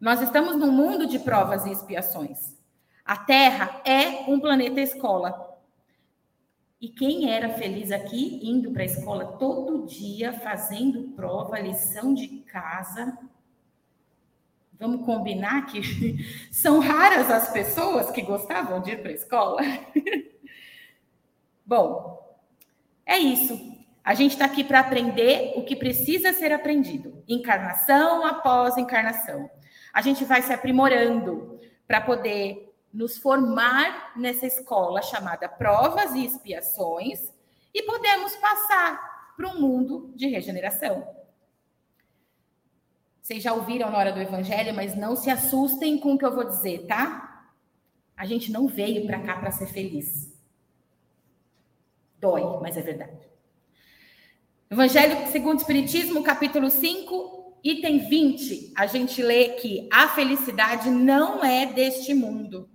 Nós 0.00 0.20
estamos 0.20 0.56
num 0.56 0.72
mundo 0.72 1.06
de 1.06 1.20
provas 1.20 1.64
e 1.64 1.70
expiações. 1.70 2.58
A 3.04 3.16
Terra 3.16 3.82
é 3.84 4.24
um 4.26 4.40
planeta 4.40 4.80
escola. 4.80 5.49
E 6.80 6.88
quem 6.88 7.30
era 7.30 7.50
feliz 7.50 7.92
aqui, 7.92 8.40
indo 8.42 8.70
para 8.70 8.82
a 8.82 8.86
escola 8.86 9.36
todo 9.38 9.86
dia, 9.86 10.32
fazendo 10.32 11.12
prova, 11.14 11.60
lição 11.60 12.14
de 12.14 12.26
casa? 12.50 13.18
Vamos 14.78 15.04
combinar 15.04 15.66
que 15.66 15.82
são 16.50 16.78
raras 16.78 17.30
as 17.30 17.52
pessoas 17.52 18.10
que 18.10 18.22
gostavam 18.22 18.80
de 18.80 18.92
ir 18.92 19.02
para 19.02 19.10
a 19.10 19.14
escola? 19.14 19.60
Bom, 21.66 22.18
é 23.04 23.18
isso. 23.18 23.78
A 24.02 24.14
gente 24.14 24.32
está 24.32 24.46
aqui 24.46 24.64
para 24.64 24.80
aprender 24.80 25.52
o 25.56 25.64
que 25.64 25.76
precisa 25.76 26.32
ser 26.32 26.50
aprendido, 26.50 27.22
encarnação 27.28 28.24
após 28.24 28.78
encarnação. 28.78 29.50
A 29.92 30.00
gente 30.00 30.24
vai 30.24 30.40
se 30.40 30.52
aprimorando 30.52 31.60
para 31.86 32.00
poder 32.00 32.69
nos 32.92 33.18
formar 33.18 34.12
nessa 34.16 34.46
escola 34.46 35.00
chamada 35.02 35.48
provas 35.48 36.14
e 36.14 36.24
expiações 36.24 37.32
e 37.72 37.82
podemos 37.82 38.34
passar 38.36 39.34
para 39.36 39.48
um 39.48 39.60
mundo 39.60 40.12
de 40.14 40.28
regeneração. 40.28 41.06
Vocês 43.22 43.42
já 43.42 43.52
ouviram 43.52 43.90
na 43.90 43.98
hora 43.98 44.12
do 44.12 44.20
evangelho, 44.20 44.74
mas 44.74 44.96
não 44.96 45.14
se 45.14 45.30
assustem 45.30 45.98
com 45.98 46.14
o 46.14 46.18
que 46.18 46.24
eu 46.24 46.34
vou 46.34 46.44
dizer, 46.44 46.86
tá? 46.86 47.48
A 48.16 48.26
gente 48.26 48.50
não 48.50 48.66
veio 48.66 49.06
para 49.06 49.20
cá 49.20 49.36
para 49.36 49.52
ser 49.52 49.66
feliz. 49.66 50.36
Dói, 52.18 52.42
mas 52.60 52.76
é 52.76 52.82
verdade. 52.82 53.30
Evangelho 54.68 55.28
segundo 55.28 55.58
o 55.58 55.60
Espiritismo, 55.60 56.22
capítulo 56.22 56.70
5, 56.70 57.60
item 57.62 58.08
20, 58.08 58.72
a 58.76 58.86
gente 58.86 59.22
lê 59.22 59.50
que 59.50 59.88
a 59.92 60.08
felicidade 60.08 60.90
não 60.90 61.44
é 61.44 61.66
deste 61.66 62.12
mundo. 62.12 62.68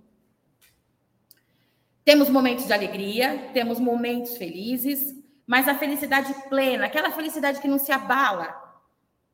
Temos 2.06 2.28
momentos 2.28 2.66
de 2.66 2.72
alegria, 2.72 3.50
temos 3.52 3.80
momentos 3.80 4.36
felizes, 4.36 5.12
mas 5.44 5.66
a 5.66 5.74
felicidade 5.74 6.32
plena, 6.48 6.86
aquela 6.86 7.10
felicidade 7.10 7.60
que 7.60 7.66
não 7.66 7.80
se 7.80 7.90
abala, 7.90 8.54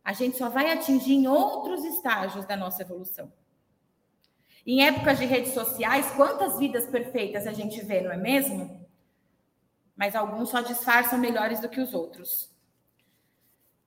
a 0.02 0.14
gente 0.14 0.38
só 0.38 0.48
vai 0.48 0.72
atingir 0.72 1.12
em 1.12 1.28
outros 1.28 1.84
estágios 1.84 2.46
da 2.46 2.56
nossa 2.56 2.80
evolução. 2.80 3.30
Em 4.66 4.86
épocas 4.86 5.18
de 5.18 5.26
redes 5.26 5.52
sociais, 5.52 6.10
quantas 6.12 6.58
vidas 6.58 6.86
perfeitas 6.86 7.46
a 7.46 7.52
gente 7.52 7.78
vê, 7.84 8.00
não 8.00 8.10
é 8.10 8.16
mesmo? 8.16 8.88
Mas 9.94 10.16
alguns 10.16 10.48
só 10.48 10.62
disfarçam 10.62 11.18
melhores 11.18 11.60
do 11.60 11.68
que 11.68 11.78
os 11.78 11.92
outros. 11.92 12.50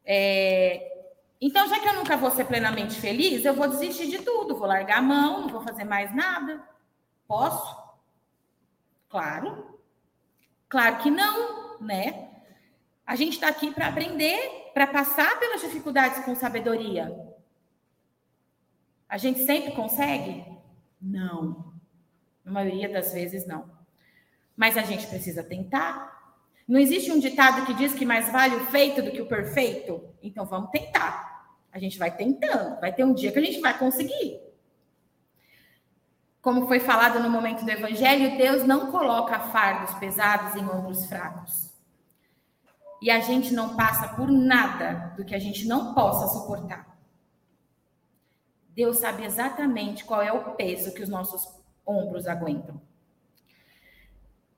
É... 0.06 1.08
Então, 1.42 1.68
já 1.68 1.80
que 1.80 1.88
eu 1.88 1.94
nunca 1.96 2.15
vou 2.18 2.30
ser 2.30 2.46
plenamente 2.46 3.01
feliz, 3.01 3.44
eu 3.44 3.56
vou 3.56 3.68
desistir 3.68 4.06
de 4.06 4.20
tudo, 4.20 4.56
vou 4.56 4.68
largar 4.68 5.00
a 5.00 5.01
mão, 5.01 5.42
não 5.42 5.50
vou 5.50 5.62
fazer 5.62 5.86
mais 5.86 6.15
nada. 6.15 6.63
Posso? 7.27 7.85
Claro. 9.09 9.79
Claro 10.67 10.97
que 10.97 11.12
não, 11.12 11.79
né? 11.81 12.29
A 13.05 13.15
gente 13.15 13.33
está 13.33 13.47
aqui 13.47 13.71
para 13.71 13.88
aprender, 13.88 14.71
para 14.74 14.88
passar 14.88 15.39
pelas 15.39 15.62
dificuldades 15.62 16.24
com 16.25 16.35
sabedoria. 16.35 17.15
A 19.07 19.17
gente 19.17 19.45
sempre 19.45 19.71
consegue? 19.74 20.43
Não. 21.00 21.74
Na 22.43 22.51
maioria 22.51 22.89
das 22.89 23.13
vezes, 23.13 23.45
não. 23.45 23.69
Mas 24.57 24.77
a 24.77 24.81
gente 24.81 25.05
precisa 25.07 25.43
tentar. 25.43 26.13
Não 26.67 26.79
existe 26.79 27.12
um 27.12 27.19
ditado 27.19 27.65
que 27.65 27.74
diz 27.75 27.93
que 27.93 28.05
mais 28.05 28.31
vale 28.31 28.55
o 28.55 28.65
feito 28.67 29.03
do 29.03 29.12
que 29.12 29.21
o 29.21 29.27
perfeito? 29.27 30.03
Então 30.21 30.45
vamos 30.45 30.71
tentar. 30.71 31.55
A 31.71 31.77
gente 31.77 32.00
vai 32.00 32.15
tentando. 32.15 32.79
Vai 32.79 32.91
ter 32.91 33.03
um 33.03 33.13
dia 33.13 33.31
que 33.31 33.38
a 33.38 33.43
gente 33.43 33.59
vai 33.59 33.77
conseguir. 33.77 34.41
Como 36.46 36.68
foi 36.68 36.80
falado 36.80 37.20
no 37.20 37.28
momento 37.28 37.66
do 37.66 37.72
Evangelho, 37.72 38.38
Deus 38.38 38.68
não 38.68 38.92
coloca 38.92 39.40
fardos 39.40 39.96
pesados 39.96 40.56
em 40.56 40.64
ombros 40.64 41.08
fracos. 41.08 41.74
E 43.02 43.10
a 43.10 43.20
gente 43.20 43.52
não 43.52 43.75
passa 43.75 44.10
por 44.10 44.30
nada 44.30 45.12
do 45.18 45.25
que 45.25 45.34
a 45.34 45.40
gente 45.40 45.68
não 45.68 45.96
possa 45.96 46.28
suportar. 46.28 47.00
Deus 48.70 48.98
sabe 49.00 49.25
exatamente 49.25 50.06
qual 50.06 50.22
é 50.22 50.32
o 50.32 50.52
peso 50.52 50.94
que 50.94 51.02
os 51.02 51.10
nossos 51.10 51.52
ombros 51.84 52.28
aguentam. 52.28 52.80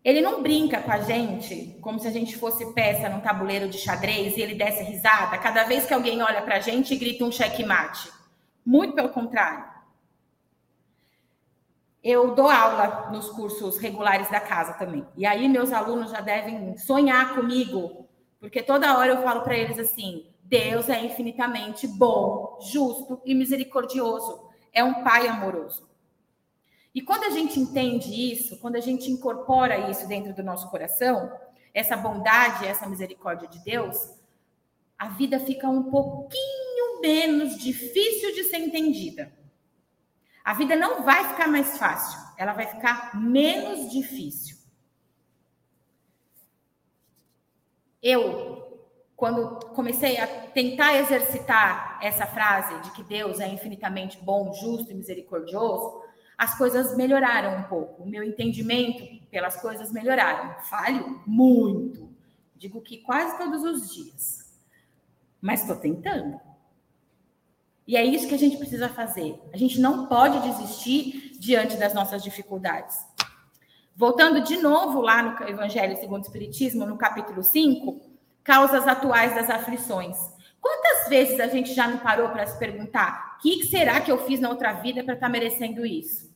Ele 0.04 0.20
não 0.20 0.44
brinca 0.44 0.82
com 0.82 0.92
a 0.92 1.00
gente 1.00 1.78
como 1.82 2.00
se 2.00 2.08
a 2.10 2.12
gente 2.12 2.36
fosse 2.36 2.66
peça 2.74 3.08
num 3.08 3.22
tabuleiro 3.22 3.70
de 3.70 3.78
xadrez 3.78 4.36
e 4.36 4.42
ele 4.42 4.56
desse 4.56 4.84
risada 4.84 5.38
cada 5.38 5.64
vez 5.64 5.86
que 5.86 5.94
alguém 5.94 6.22
olha 6.22 6.42
para 6.42 6.58
a 6.58 6.60
gente 6.60 6.94
e 6.94 6.98
grita 6.98 7.24
um 7.24 7.32
checkmate. 7.32 8.12
Muito 8.66 8.94
pelo 8.94 9.08
contrário. 9.08 9.77
Eu 12.10 12.34
dou 12.34 12.50
aula 12.50 13.10
nos 13.12 13.30
cursos 13.32 13.78
regulares 13.78 14.32
da 14.32 14.40
casa 14.40 14.72
também. 14.76 15.06
E 15.18 15.26
aí 15.26 15.50
meus 15.50 15.74
alunos 15.74 16.10
já 16.10 16.22
devem 16.22 16.78
sonhar 16.78 17.36
comigo, 17.36 18.08
porque 18.40 18.64
toda 18.64 18.98
hora 18.98 19.12
eu 19.12 19.22
falo 19.24 19.42
para 19.42 19.58
eles 19.58 19.78
assim: 19.78 20.26
Deus 20.42 20.88
é 20.88 21.04
infinitamente 21.04 21.86
bom, 21.86 22.58
justo 22.62 23.22
e 23.26 23.36
misericordioso. 23.36 24.48
É 24.72 24.82
um 24.86 25.04
pai 25.04 25.28
amoroso. 25.28 25.86
E 26.96 27.02
quando 27.02 27.26
a 27.26 27.30
gente 27.30 27.60
entende 27.60 28.10
isso, 28.32 28.58
quando 28.62 28.78
a 28.78 28.82
gente 28.82 29.12
incorpora 29.12 29.92
isso 29.92 30.08
dentro 30.08 30.34
do 30.34 30.42
nosso 30.42 30.70
coração, 30.70 31.30
essa 31.74 31.98
bondade, 31.98 32.66
essa 32.66 32.88
misericórdia 32.88 33.50
de 33.50 33.60
Deus, 33.66 34.14
a 34.98 35.10
vida 35.10 35.42
fica 35.42 35.68
um 35.68 35.92
pouquinho 35.92 37.02
menos 37.02 37.58
difícil 37.58 38.34
de 38.34 38.46
ser 38.46 38.60
entendida. 38.60 39.37
A 40.48 40.54
vida 40.54 40.78
não 40.78 41.04
vai 41.04 41.28
ficar 41.28 41.50
mais 41.50 41.78
fácil, 41.78 42.18
ela 42.38 42.54
vai 42.54 42.66
ficar 42.68 43.14
menos 43.20 43.92
difícil. 43.92 44.56
Eu, 48.02 48.88
quando 49.14 49.60
comecei 49.76 50.18
a 50.18 50.26
tentar 50.26 50.96
exercitar 51.00 52.00
essa 52.02 52.26
frase 52.26 52.80
de 52.80 52.92
que 52.92 53.04
Deus 53.04 53.42
é 53.42 53.48
infinitamente 53.50 54.18
bom, 54.24 54.54
justo 54.54 54.90
e 54.90 54.96
misericordioso, 54.96 56.02
as 56.38 56.58
coisas 56.58 56.96
melhoraram 56.96 57.60
um 57.60 57.64
pouco. 57.64 58.04
O 58.04 58.10
meu 58.10 58.24
entendimento 58.24 59.04
pelas 59.30 59.60
coisas 59.60 59.92
melhoraram. 59.92 60.62
Falho 60.62 61.22
muito. 61.28 62.10
Digo 62.56 62.80
que 62.80 63.00
quase 63.00 63.38
todos 63.38 63.64
os 63.64 63.94
dias. 63.94 64.58
Mas 65.42 65.60
estou 65.60 65.76
tentando. 65.76 66.47
E 67.88 67.96
é 67.96 68.04
isso 68.04 68.28
que 68.28 68.36
a 68.36 68.40
gente 68.40 68.58
precisa 68.58 68.90
fazer. 68.90 69.42
A 69.54 69.58
gente 69.58 69.80
não 69.80 70.08
pode 70.08 70.40
desistir 70.40 71.32
diante 71.40 71.78
das 71.78 71.94
nossas 71.94 72.22
dificuldades. 72.22 72.98
Voltando 73.96 74.42
de 74.42 74.58
novo 74.58 75.00
lá 75.00 75.24
no 75.24 75.50
Evangelho 75.50 75.96
segundo 75.96 76.22
o 76.22 76.26
Espiritismo, 76.26 76.86
no 76.86 76.98
capítulo 76.98 77.42
5, 77.42 78.02
causas 78.44 78.86
atuais 78.86 79.34
das 79.34 79.50
aflições. 79.50 80.18
Quantas 80.60 81.08
vezes 81.08 81.40
a 81.40 81.48
gente 81.48 81.74
já 81.74 81.88
não 81.88 82.00
parou 82.00 82.30
para 82.30 82.46
se 82.46 82.60
perguntar: 82.60 83.38
o 83.38 83.42
que 83.42 83.66
será 83.68 84.02
que 84.02 84.12
eu 84.12 84.26
fiz 84.26 84.40
na 84.40 84.50
outra 84.50 84.74
vida 84.74 85.04
para 85.04 85.14
estar 85.14 85.28
tá 85.28 85.32
merecendo 85.32 85.86
isso? 85.86 86.30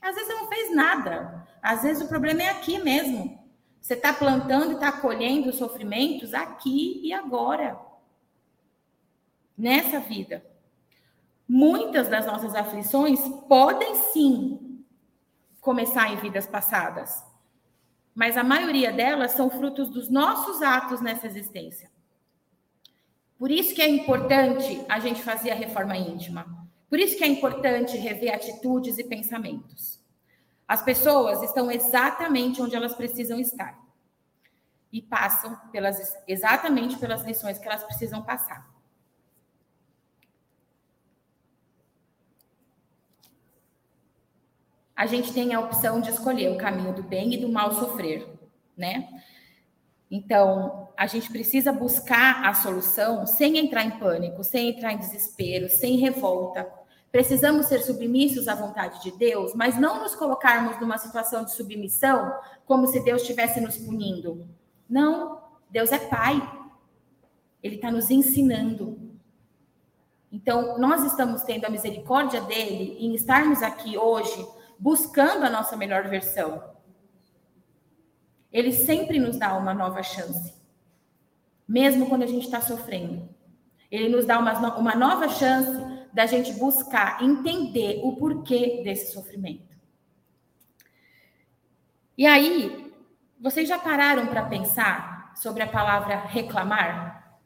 Às 0.00 0.14
vezes 0.14 0.28
você 0.28 0.34
não 0.34 0.48
fez 0.48 0.74
nada. 0.74 1.46
Às 1.62 1.82
vezes 1.82 2.02
o 2.02 2.08
problema 2.08 2.42
é 2.42 2.48
aqui 2.48 2.78
mesmo. 2.78 3.38
Você 3.80 3.94
está 3.94 4.12
plantando 4.12 4.72
e 4.72 4.74
está 4.74 4.90
colhendo 4.90 5.50
os 5.50 5.56
sofrimentos 5.56 6.32
aqui 6.32 7.00
e 7.02 7.12
agora. 7.12 7.78
Nessa 9.60 10.00
vida. 10.00 10.42
Muitas 11.46 12.08
das 12.08 12.24
nossas 12.24 12.54
aflições 12.54 13.20
podem 13.46 13.94
sim 13.94 14.82
começar 15.60 16.10
em 16.10 16.16
vidas 16.16 16.46
passadas. 16.46 17.22
Mas 18.14 18.38
a 18.38 18.42
maioria 18.42 18.90
delas 18.90 19.32
são 19.32 19.50
frutos 19.50 19.90
dos 19.90 20.08
nossos 20.08 20.62
atos 20.62 21.02
nessa 21.02 21.26
existência. 21.26 21.90
Por 23.38 23.50
isso 23.50 23.74
que 23.74 23.82
é 23.82 23.88
importante 23.88 24.82
a 24.88 24.98
gente 24.98 25.22
fazer 25.22 25.50
a 25.50 25.54
reforma 25.54 25.94
íntima. 25.94 26.66
Por 26.88 26.98
isso 26.98 27.18
que 27.18 27.24
é 27.24 27.26
importante 27.26 27.98
rever 27.98 28.34
atitudes 28.34 28.96
e 28.96 29.04
pensamentos. 29.04 30.00
As 30.66 30.80
pessoas 30.80 31.42
estão 31.42 31.70
exatamente 31.70 32.62
onde 32.62 32.74
elas 32.74 32.94
precisam 32.94 33.38
estar 33.38 33.78
e 34.90 35.02
passam 35.02 35.54
pelas, 35.70 36.16
exatamente 36.26 36.96
pelas 36.96 37.22
lições 37.24 37.58
que 37.58 37.68
elas 37.68 37.84
precisam 37.84 38.22
passar. 38.22 38.79
A 45.00 45.06
gente 45.06 45.32
tem 45.32 45.54
a 45.54 45.60
opção 45.60 45.98
de 45.98 46.10
escolher 46.10 46.50
o 46.50 46.58
caminho 46.58 46.92
do 46.92 47.02
bem 47.02 47.32
e 47.32 47.38
do 47.38 47.48
mal 47.48 47.72
sofrer, 47.72 48.28
né? 48.76 49.08
Então, 50.10 50.88
a 50.94 51.06
gente 51.06 51.30
precisa 51.30 51.72
buscar 51.72 52.44
a 52.44 52.52
solução 52.52 53.26
sem 53.26 53.56
entrar 53.56 53.82
em 53.84 53.98
pânico, 53.98 54.44
sem 54.44 54.68
entrar 54.68 54.92
em 54.92 54.98
desespero, 54.98 55.70
sem 55.70 55.96
revolta, 55.96 56.68
Precisamos 57.12 57.66
ser 57.66 57.80
submissos 57.80 58.46
à 58.46 58.54
vontade 58.54 59.02
de 59.02 59.10
Deus, 59.10 59.52
mas 59.52 59.76
não 59.76 60.00
nos 60.00 60.14
colocarmos 60.14 60.78
numa 60.80 60.96
situação 60.96 61.44
de 61.44 61.52
submissão 61.52 62.32
como 62.64 62.86
se 62.86 63.00
Deus 63.00 63.22
estivesse 63.22 63.60
nos 63.60 63.76
punindo. 63.76 64.46
Não, 64.88 65.40
Deus 65.68 65.90
é 65.90 65.98
Pai. 65.98 66.40
Ele 67.60 67.74
está 67.74 67.90
nos 67.90 68.10
ensinando. 68.10 68.96
Então, 70.30 70.78
nós 70.78 71.04
estamos 71.04 71.42
tendo 71.42 71.64
a 71.64 71.70
misericórdia 71.70 72.42
dele 72.42 72.96
em 73.00 73.12
estarmos 73.12 73.60
aqui 73.60 73.98
hoje 73.98 74.46
buscando 74.80 75.44
a 75.44 75.50
nossa 75.50 75.76
melhor 75.76 76.08
versão. 76.08 76.74
Ele 78.50 78.72
sempre 78.72 79.20
nos 79.20 79.36
dá 79.36 79.56
uma 79.56 79.74
nova 79.74 80.02
chance, 80.02 80.54
mesmo 81.68 82.08
quando 82.08 82.22
a 82.22 82.26
gente 82.26 82.46
está 82.46 82.60
sofrendo. 82.60 83.28
Ele 83.90 84.08
nos 84.08 84.24
dá 84.24 84.38
uma, 84.38 84.76
uma 84.76 84.94
nova 84.96 85.28
chance 85.28 85.70
da 86.12 86.26
gente 86.26 86.52
buscar 86.54 87.22
entender 87.22 88.00
o 88.02 88.16
porquê 88.16 88.80
desse 88.82 89.12
sofrimento. 89.12 89.70
E 92.16 92.26
aí, 92.26 92.92
vocês 93.40 93.68
já 93.68 93.78
pararam 93.78 94.26
para 94.26 94.46
pensar 94.46 95.32
sobre 95.36 95.62
a 95.62 95.68
palavra 95.68 96.16
reclamar? 96.16 97.38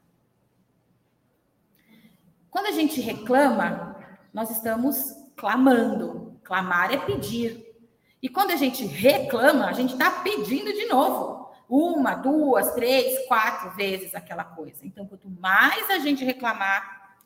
Quando 2.50 2.66
a 2.66 2.72
gente 2.72 3.00
reclama, 3.00 3.96
nós 4.32 4.50
estamos 4.50 5.14
clamando. 5.36 6.23
Clamar 6.44 6.92
é 6.92 6.98
pedir. 6.98 7.74
E 8.22 8.28
quando 8.28 8.50
a 8.50 8.56
gente 8.56 8.84
reclama, 8.86 9.66
a 9.66 9.72
gente 9.72 9.94
está 9.94 10.10
pedindo 10.10 10.72
de 10.72 10.86
novo. 10.86 11.52
Uma, 11.68 12.14
duas, 12.14 12.72
três, 12.74 13.26
quatro 13.26 13.70
vezes 13.70 14.14
aquela 14.14 14.44
coisa. 14.44 14.86
Então, 14.86 15.06
quanto 15.06 15.28
mais 15.28 15.90
a 15.90 15.98
gente 15.98 16.24
reclamar, 16.24 17.16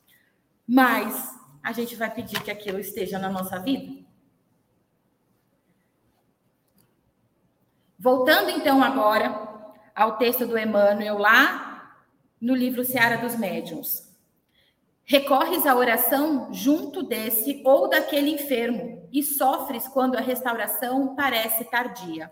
mais 0.67 1.37
a 1.63 1.73
gente 1.73 1.97
vai 1.97 2.11
pedir 2.11 2.43
que 2.43 2.51
aquilo 2.51 2.79
esteja 2.79 3.19
na 3.19 3.29
nossa 3.29 3.59
vida? 3.59 4.07
Voltando 7.99 8.51
então 8.51 8.83
agora 8.83 9.49
ao 9.95 10.17
texto 10.17 10.47
do 10.47 10.57
Emmanuel 10.57 11.19
lá 11.19 11.97
no 12.41 12.55
livro 12.55 12.85
Seara 12.85 13.19
dos 13.19 13.37
Médiuns. 13.37 14.08
Recorres 15.11 15.65
à 15.65 15.75
oração 15.75 16.53
junto 16.53 17.03
desse 17.03 17.63
ou 17.65 17.89
daquele 17.89 18.29
enfermo 18.29 19.09
e 19.11 19.23
sofres 19.23 19.89
quando 19.89 20.17
a 20.17 20.21
restauração 20.21 21.17
parece 21.17 21.65
tardia. 21.65 22.31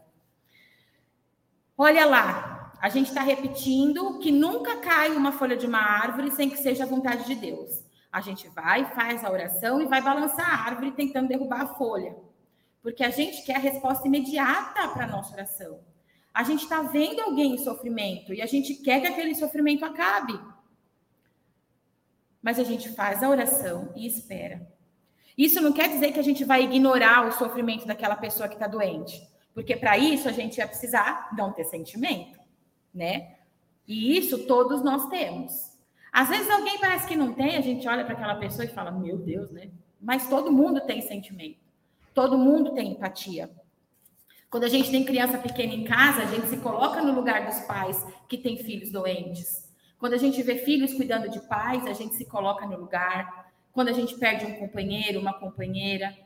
Olha 1.78 2.04
lá, 2.04 2.74
a 2.82 2.90
gente 2.90 3.08
está 3.08 3.22
repetindo 3.22 4.18
que 4.18 4.30
nunca 4.30 4.76
cai 4.76 5.10
uma 5.16 5.32
folha 5.32 5.56
de 5.56 5.66
uma 5.66 5.78
árvore 5.78 6.30
sem 6.30 6.50
que 6.50 6.58
seja 6.58 6.84
a 6.84 6.86
vontade 6.86 7.24
de 7.24 7.34
Deus. 7.34 7.82
A 8.12 8.20
gente 8.20 8.46
vai, 8.50 8.84
faz 8.94 9.24
a 9.24 9.30
oração 9.30 9.80
e 9.80 9.86
vai 9.86 10.02
balançar 10.02 10.46
a 10.46 10.66
árvore 10.66 10.92
tentando 10.92 11.28
derrubar 11.28 11.62
a 11.62 11.74
folha. 11.76 12.14
Porque 12.82 13.02
a 13.02 13.10
gente 13.10 13.42
quer 13.42 13.56
a 13.56 13.58
resposta 13.58 14.06
imediata 14.06 14.86
para 14.88 15.04
a 15.04 15.08
nossa 15.08 15.32
oração. 15.32 15.80
A 16.32 16.42
gente 16.42 16.64
está 16.64 16.82
vendo 16.82 17.22
alguém 17.22 17.54
em 17.54 17.64
sofrimento 17.64 18.34
e 18.34 18.42
a 18.42 18.46
gente 18.46 18.74
quer 18.74 19.00
que 19.00 19.06
aquele 19.06 19.34
sofrimento 19.34 19.82
acabe. 19.82 20.38
Mas 22.46 22.60
a 22.60 22.62
gente 22.62 22.90
faz 22.90 23.24
a 23.24 23.28
oração 23.28 23.92
e 23.96 24.06
espera. 24.06 24.64
Isso 25.36 25.60
não 25.60 25.72
quer 25.72 25.88
dizer 25.88 26.12
que 26.12 26.20
a 26.20 26.22
gente 26.22 26.44
vai 26.44 26.62
ignorar 26.62 27.26
o 27.26 27.32
sofrimento 27.32 27.84
daquela 27.84 28.14
pessoa 28.14 28.48
que 28.48 28.54
está 28.54 28.68
doente. 28.68 29.20
Porque 29.52 29.74
para 29.74 29.98
isso 29.98 30.28
a 30.28 30.30
gente 30.30 30.56
vai 30.58 30.68
precisar 30.68 31.30
não 31.36 31.52
ter 31.52 31.64
sentimento, 31.64 32.38
né? 32.94 33.34
E 33.84 34.16
isso 34.16 34.46
todos 34.46 34.80
nós 34.84 35.08
temos. 35.08 35.72
Às 36.12 36.28
vezes 36.28 36.48
alguém 36.48 36.78
parece 36.78 37.08
que 37.08 37.16
não 37.16 37.32
tem, 37.32 37.56
a 37.56 37.60
gente 37.60 37.88
olha 37.88 38.04
para 38.04 38.14
aquela 38.14 38.36
pessoa 38.36 38.64
e 38.64 38.68
fala, 38.68 38.92
meu 38.92 39.18
Deus, 39.18 39.50
né? 39.50 39.68
Mas 40.00 40.28
todo 40.28 40.52
mundo 40.52 40.80
tem 40.82 41.02
sentimento, 41.02 41.58
todo 42.14 42.38
mundo 42.38 42.74
tem 42.74 42.92
empatia. 42.92 43.50
Quando 44.48 44.62
a 44.62 44.68
gente 44.68 44.88
tem 44.88 45.04
criança 45.04 45.36
pequena 45.36 45.74
em 45.74 45.82
casa, 45.82 46.22
a 46.22 46.26
gente 46.26 46.46
se 46.46 46.58
coloca 46.58 47.02
no 47.02 47.12
lugar 47.12 47.44
dos 47.44 47.58
pais 47.62 48.06
que 48.28 48.38
têm 48.38 48.56
filhos 48.56 48.92
doentes. 48.92 49.65
Quando 49.98 50.12
a 50.12 50.18
gente 50.18 50.42
vê 50.42 50.56
filhos 50.56 50.92
cuidando 50.94 51.28
de 51.28 51.40
pais, 51.40 51.86
a 51.86 51.92
gente 51.92 52.14
se 52.14 52.24
coloca 52.24 52.66
no 52.66 52.76
lugar. 52.78 53.50
Quando 53.72 53.88
a 53.88 53.92
gente 53.92 54.16
perde 54.16 54.44
um 54.44 54.58
companheiro, 54.58 55.20
uma 55.20 55.32
companheira, 55.32 56.16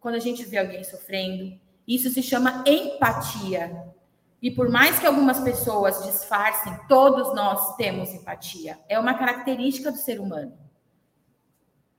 quando 0.00 0.16
a 0.16 0.20
gente 0.20 0.44
vê 0.44 0.58
alguém 0.58 0.84
sofrendo, 0.84 1.58
isso 1.86 2.10
se 2.10 2.22
chama 2.22 2.62
empatia. 2.66 3.94
E 4.42 4.50
por 4.50 4.68
mais 4.68 4.98
que 4.98 5.06
algumas 5.06 5.40
pessoas 5.40 6.04
disfarcem, 6.04 6.72
todos 6.88 7.34
nós 7.34 7.74
temos 7.76 8.12
empatia. 8.12 8.78
É 8.88 8.98
uma 8.98 9.14
característica 9.14 9.90
do 9.90 9.96
ser 9.96 10.20
humano. 10.20 10.56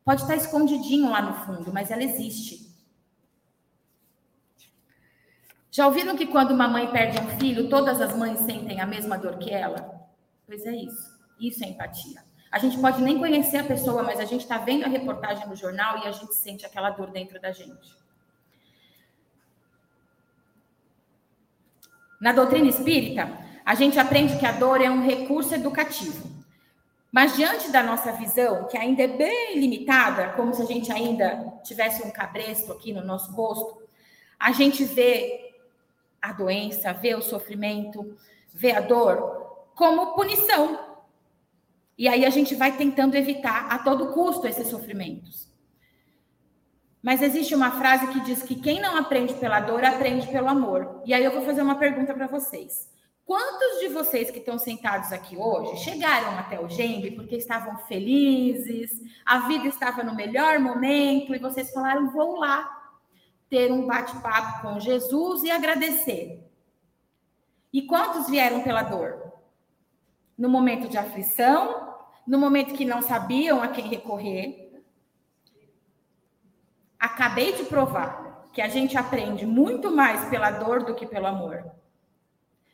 Pode 0.06 0.22
estar 0.22 0.36
escondidinho 0.36 1.10
lá 1.10 1.22
no 1.22 1.34
fundo, 1.46 1.74
mas 1.74 1.92
ela 1.92 2.04
existe. 2.04 2.68
Já 5.72 5.86
ouviram 5.86 6.16
que 6.16 6.28
quando 6.28 6.52
uma 6.52 6.68
mãe 6.68 6.90
perde 6.92 7.20
um 7.20 7.38
filho, 7.38 7.70
todas 7.70 8.00
as 8.00 8.16
mães 8.16 8.40
sentem 8.40 8.80
a 8.80 8.86
mesma 8.86 9.18
dor 9.18 9.38
que 9.38 9.52
ela? 9.52 9.97
Pois 10.48 10.66
é 10.66 10.72
isso. 10.72 11.12
Isso 11.40 11.64
é 11.64 11.68
empatia. 11.68 12.24
A 12.50 12.58
gente 12.58 12.80
pode 12.80 13.02
nem 13.02 13.20
conhecer 13.20 13.58
a 13.58 13.64
pessoa, 13.64 14.02
mas 14.02 14.20
a 14.20 14.26
gente 14.26 14.42
está 14.42 14.58
vendo 14.58 14.86
a 14.86 14.88
reportagem 14.88 15.46
no 15.48 15.56
jornal 15.56 16.00
e 16.00 16.08
a 16.08 16.12
gente 16.12 16.34
sente 16.34 16.66
aquela 16.66 16.90
dor 16.90 17.12
dentro 17.12 17.40
da 17.40 17.52
gente. 17.52 17.96
Na 22.20 22.32
doutrina 22.32 22.68
espírita, 22.68 23.30
a 23.66 23.76
gente 23.76 24.00
aprende 24.00 24.40
que 24.40 24.46
a 24.46 24.54
dor 24.54 24.82
é 24.82 24.90
um 24.90 25.04
recurso 25.04 25.54
educativo. 25.54 26.26
Mas 27.12 27.36
diante 27.36 27.70
da 27.70 27.84
nossa 27.84 28.12
visão, 28.14 28.66
que 28.68 28.78
ainda 28.78 29.04
é 29.04 29.08
bem 29.08 29.60
limitada, 29.60 30.30
como 30.30 30.54
se 30.54 30.62
a 30.62 30.66
gente 30.66 30.92
ainda 30.92 31.60
tivesse 31.64 32.02
um 32.04 32.12
cabresto 32.12 32.72
aqui 32.72 32.94
no 32.94 33.04
nosso 33.04 33.32
rosto, 33.34 33.82
a 34.40 34.52
gente 34.52 34.86
vê 34.86 35.54
a 36.22 36.32
doença, 36.32 36.94
vê 36.94 37.14
o 37.14 37.22
sofrimento, 37.22 38.18
vê 38.54 38.72
a 38.72 38.82
dor 38.82 39.37
como 39.78 40.16
punição. 40.16 40.98
E 41.98 42.08
aí 42.08 42.26
a 42.26 42.30
gente 42.32 42.56
vai 42.56 42.76
tentando 42.76 43.16
evitar 43.16 43.68
a 43.70 43.80
todo 43.80 44.12
custo 44.12 44.48
esses 44.48 44.68
sofrimentos. 44.68 45.48
Mas 47.02 47.22
existe 47.22 47.56
uma 47.56 47.72
frase 47.72 48.08
que 48.08 48.20
diz 48.20 48.42
que 48.42 48.56
quem 48.56 48.82
não 48.82 48.98
aprende 48.98 49.36
pela 49.36 49.60
dor 49.60 49.86
aprende 49.86 50.28
pelo 50.28 50.50
amor. 50.50 51.04
E 51.06 51.14
aí 51.14 51.24
eu 51.24 51.32
vou 51.32 51.44
fazer 51.44 51.62
uma 51.62 51.76
pergunta 51.76 52.14
para 52.14 52.28
vocês. 52.28 52.92
Quantos 53.24 53.80
de 53.80 53.90
vocês 53.90 54.32
que 54.32 54.40
estão 54.40 54.58
sentados 54.58 55.12
aqui 55.12 55.38
hoje 55.38 55.84
chegaram 55.84 56.40
até 56.40 56.60
o 56.60 56.68
Gembe 56.68 57.12
porque 57.12 57.36
estavam 57.36 57.78
felizes, 57.86 59.02
a 59.26 59.48
vida 59.48 59.68
estava 59.68 60.02
no 60.02 60.16
melhor 60.16 60.60
momento 60.60 61.36
e 61.36 61.40
vocês 61.40 61.72
falaram: 61.72 62.10
vou 62.10 62.40
lá 62.40 62.68
ter 63.50 63.72
um 63.72 63.86
bate-papo 63.86 64.64
com 64.64 64.80
Jesus 64.80 65.44
e 65.44 65.52
agradecer? 65.52 66.44
E 67.72 67.84
quantos 67.84 68.28
vieram 68.28 68.64
pela 68.64 68.82
dor? 68.82 69.27
No 70.38 70.48
momento 70.50 70.88
de 70.88 70.98
aflição, 70.98 71.88
no 72.28 72.38
momento 72.38 72.74
que 72.74 72.84
não 72.84 73.02
sabiam 73.02 73.64
a 73.64 73.70
quem 73.70 73.88
recorrer. 73.88 74.84
Acabei 77.00 77.54
de 77.54 77.64
provar 77.64 78.50
que 78.52 78.62
a 78.62 78.68
gente 78.68 78.98
aprende 78.98 79.46
muito 79.46 79.90
mais 79.90 80.30
pela 80.30 80.52
dor 80.52 80.84
do 80.84 80.94
que 80.94 81.06
pelo 81.06 81.28
amor. 81.28 81.72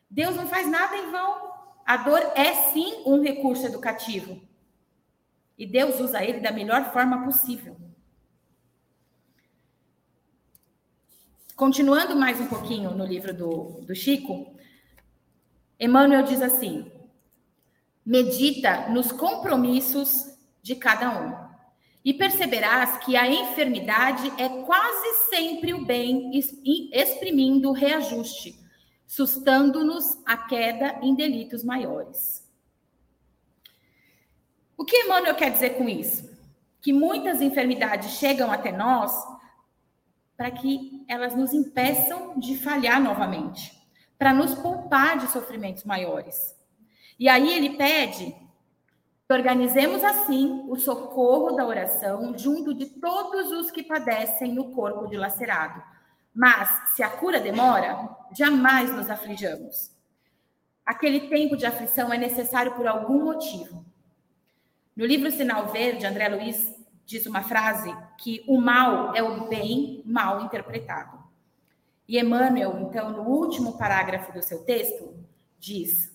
Deus 0.09 0.35
não 0.35 0.47
faz 0.47 0.67
nada 0.67 0.97
em 0.97 1.11
vão. 1.11 1.53
A 1.85 1.97
dor 1.97 2.19
é 2.35 2.53
sim 2.71 3.03
um 3.05 3.21
recurso 3.21 3.65
educativo. 3.65 4.41
E 5.57 5.67
Deus 5.67 5.99
usa 5.99 6.23
ele 6.23 6.39
da 6.39 6.51
melhor 6.51 6.91
forma 6.91 7.23
possível. 7.23 7.77
Continuando 11.55 12.15
mais 12.15 12.39
um 12.39 12.47
pouquinho 12.47 12.91
no 12.91 13.05
livro 13.05 13.33
do, 13.33 13.81
do 13.81 13.93
Chico, 13.93 14.55
Emmanuel 15.79 16.23
diz 16.23 16.41
assim: 16.41 16.91
medita 18.05 18.89
nos 18.89 19.11
compromissos 19.11 20.37
de 20.61 20.75
cada 20.75 21.09
um, 21.21 21.53
e 22.03 22.13
perceberás 22.13 22.97
que 23.05 23.15
a 23.15 23.29
enfermidade 23.29 24.31
é 24.37 24.49
quase 24.63 25.29
sempre 25.29 25.73
o 25.73 25.85
bem 25.85 26.31
exprimindo 26.91 27.69
o 27.69 27.73
reajuste 27.73 28.63
sustando-nos 29.13 30.17
a 30.25 30.35
queda 30.35 30.97
em 31.03 31.13
delitos 31.13 31.63
maiores. 31.63 32.43
O 34.75 34.83
que 34.83 35.03
Emmanuel 35.03 35.35
quer 35.35 35.51
dizer 35.51 35.77
com 35.77 35.87
isso? 35.87 36.27
Que 36.81 36.91
muitas 36.91 37.39
enfermidades 37.39 38.13
chegam 38.13 38.51
até 38.51 38.71
nós 38.71 39.13
para 40.35 40.49
que 40.49 41.05
elas 41.07 41.35
nos 41.35 41.53
impeçam 41.53 42.39
de 42.39 42.57
falhar 42.57 42.99
novamente, 42.99 43.71
para 44.17 44.33
nos 44.33 44.55
poupar 44.55 45.19
de 45.19 45.27
sofrimentos 45.27 45.83
maiores. 45.83 46.55
E 47.19 47.29
aí 47.29 47.53
ele 47.53 47.77
pede 47.77 48.35
que 49.27 49.33
organizemos 49.33 50.03
assim 50.03 50.65
o 50.67 50.75
socorro 50.75 51.55
da 51.55 51.65
oração 51.65 52.37
junto 52.37 52.73
de 52.73 52.85
todos 52.85 53.51
os 53.51 53.71
que 53.71 53.83
padecem 53.83 54.53
no 54.53 54.71
corpo 54.71 55.07
dilacerado, 55.07 55.81
mas, 56.33 56.95
se 56.95 57.03
a 57.03 57.09
cura 57.09 57.39
demora, 57.39 58.09
jamais 58.35 58.91
nos 58.91 59.09
aflijamos. 59.09 59.91
Aquele 60.83 61.29
tempo 61.29 61.55
de 61.55 61.65
aflição 61.65 62.11
é 62.11 62.17
necessário 62.17 62.73
por 62.73 62.87
algum 62.87 63.23
motivo. 63.23 63.85
No 64.95 65.05
livro 65.05 65.31
Sinal 65.31 65.67
Verde, 65.67 66.05
André 66.05 66.27
Luiz 66.29 66.73
diz 67.05 67.25
uma 67.27 67.43
frase 67.43 67.95
que 68.17 68.43
o 68.47 68.59
mal 68.59 69.15
é 69.15 69.21
o 69.21 69.47
bem 69.47 70.01
mal 70.05 70.41
interpretado. 70.41 71.23
E 72.07 72.19
Emmanuel, 72.19 72.79
então, 72.79 73.11
no 73.11 73.23
último 73.23 73.77
parágrafo 73.77 74.33
do 74.33 74.41
seu 74.41 74.63
texto, 74.65 75.15
diz: 75.59 76.12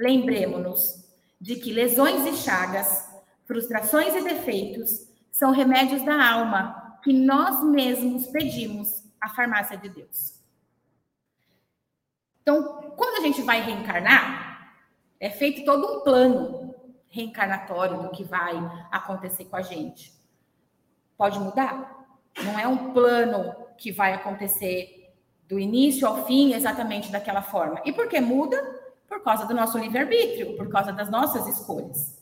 Lembremos-nos 0.00 1.04
de 1.38 1.56
que 1.56 1.70
lesões 1.70 2.26
e 2.26 2.34
chagas, 2.34 3.06
frustrações 3.44 4.14
e 4.16 4.22
defeitos 4.22 5.06
são 5.30 5.52
remédios 5.52 6.02
da 6.02 6.30
alma 6.32 6.98
que 7.02 7.12
nós 7.12 7.62
mesmos 7.62 8.26
pedimos 8.28 9.04
a 9.20 9.28
farmácia 9.28 9.76
de 9.76 9.90
Deus. 9.90 10.40
Então, 12.40 12.94
quando 12.96 13.18
a 13.18 13.26
gente 13.26 13.42
vai 13.42 13.60
reencarnar, 13.60 14.74
é 15.20 15.28
feito 15.28 15.66
todo 15.66 15.98
um 15.98 16.00
plano 16.00 16.74
reencarnatório 17.08 18.02
do 18.02 18.10
que 18.10 18.24
vai 18.24 18.56
acontecer 18.90 19.44
com 19.44 19.56
a 19.56 19.62
gente. 19.62 20.18
Pode 21.14 21.38
mudar? 21.38 22.06
Não 22.42 22.58
é 22.58 22.66
um 22.66 22.94
plano 22.94 23.54
que 23.76 23.92
vai 23.92 24.14
acontecer 24.14 25.12
do 25.46 25.58
início 25.58 26.08
ao 26.08 26.24
fim 26.24 26.54
exatamente 26.54 27.12
daquela 27.12 27.42
forma. 27.42 27.82
E 27.84 27.92
por 27.92 28.08
que 28.08 28.18
muda? 28.18 28.79
Por 29.10 29.24
causa 29.24 29.44
do 29.44 29.52
nosso 29.52 29.76
livre-arbítrio, 29.76 30.56
por 30.56 30.68
causa 30.68 30.92
das 30.92 31.10
nossas 31.10 31.46
escolhas. 31.48 32.16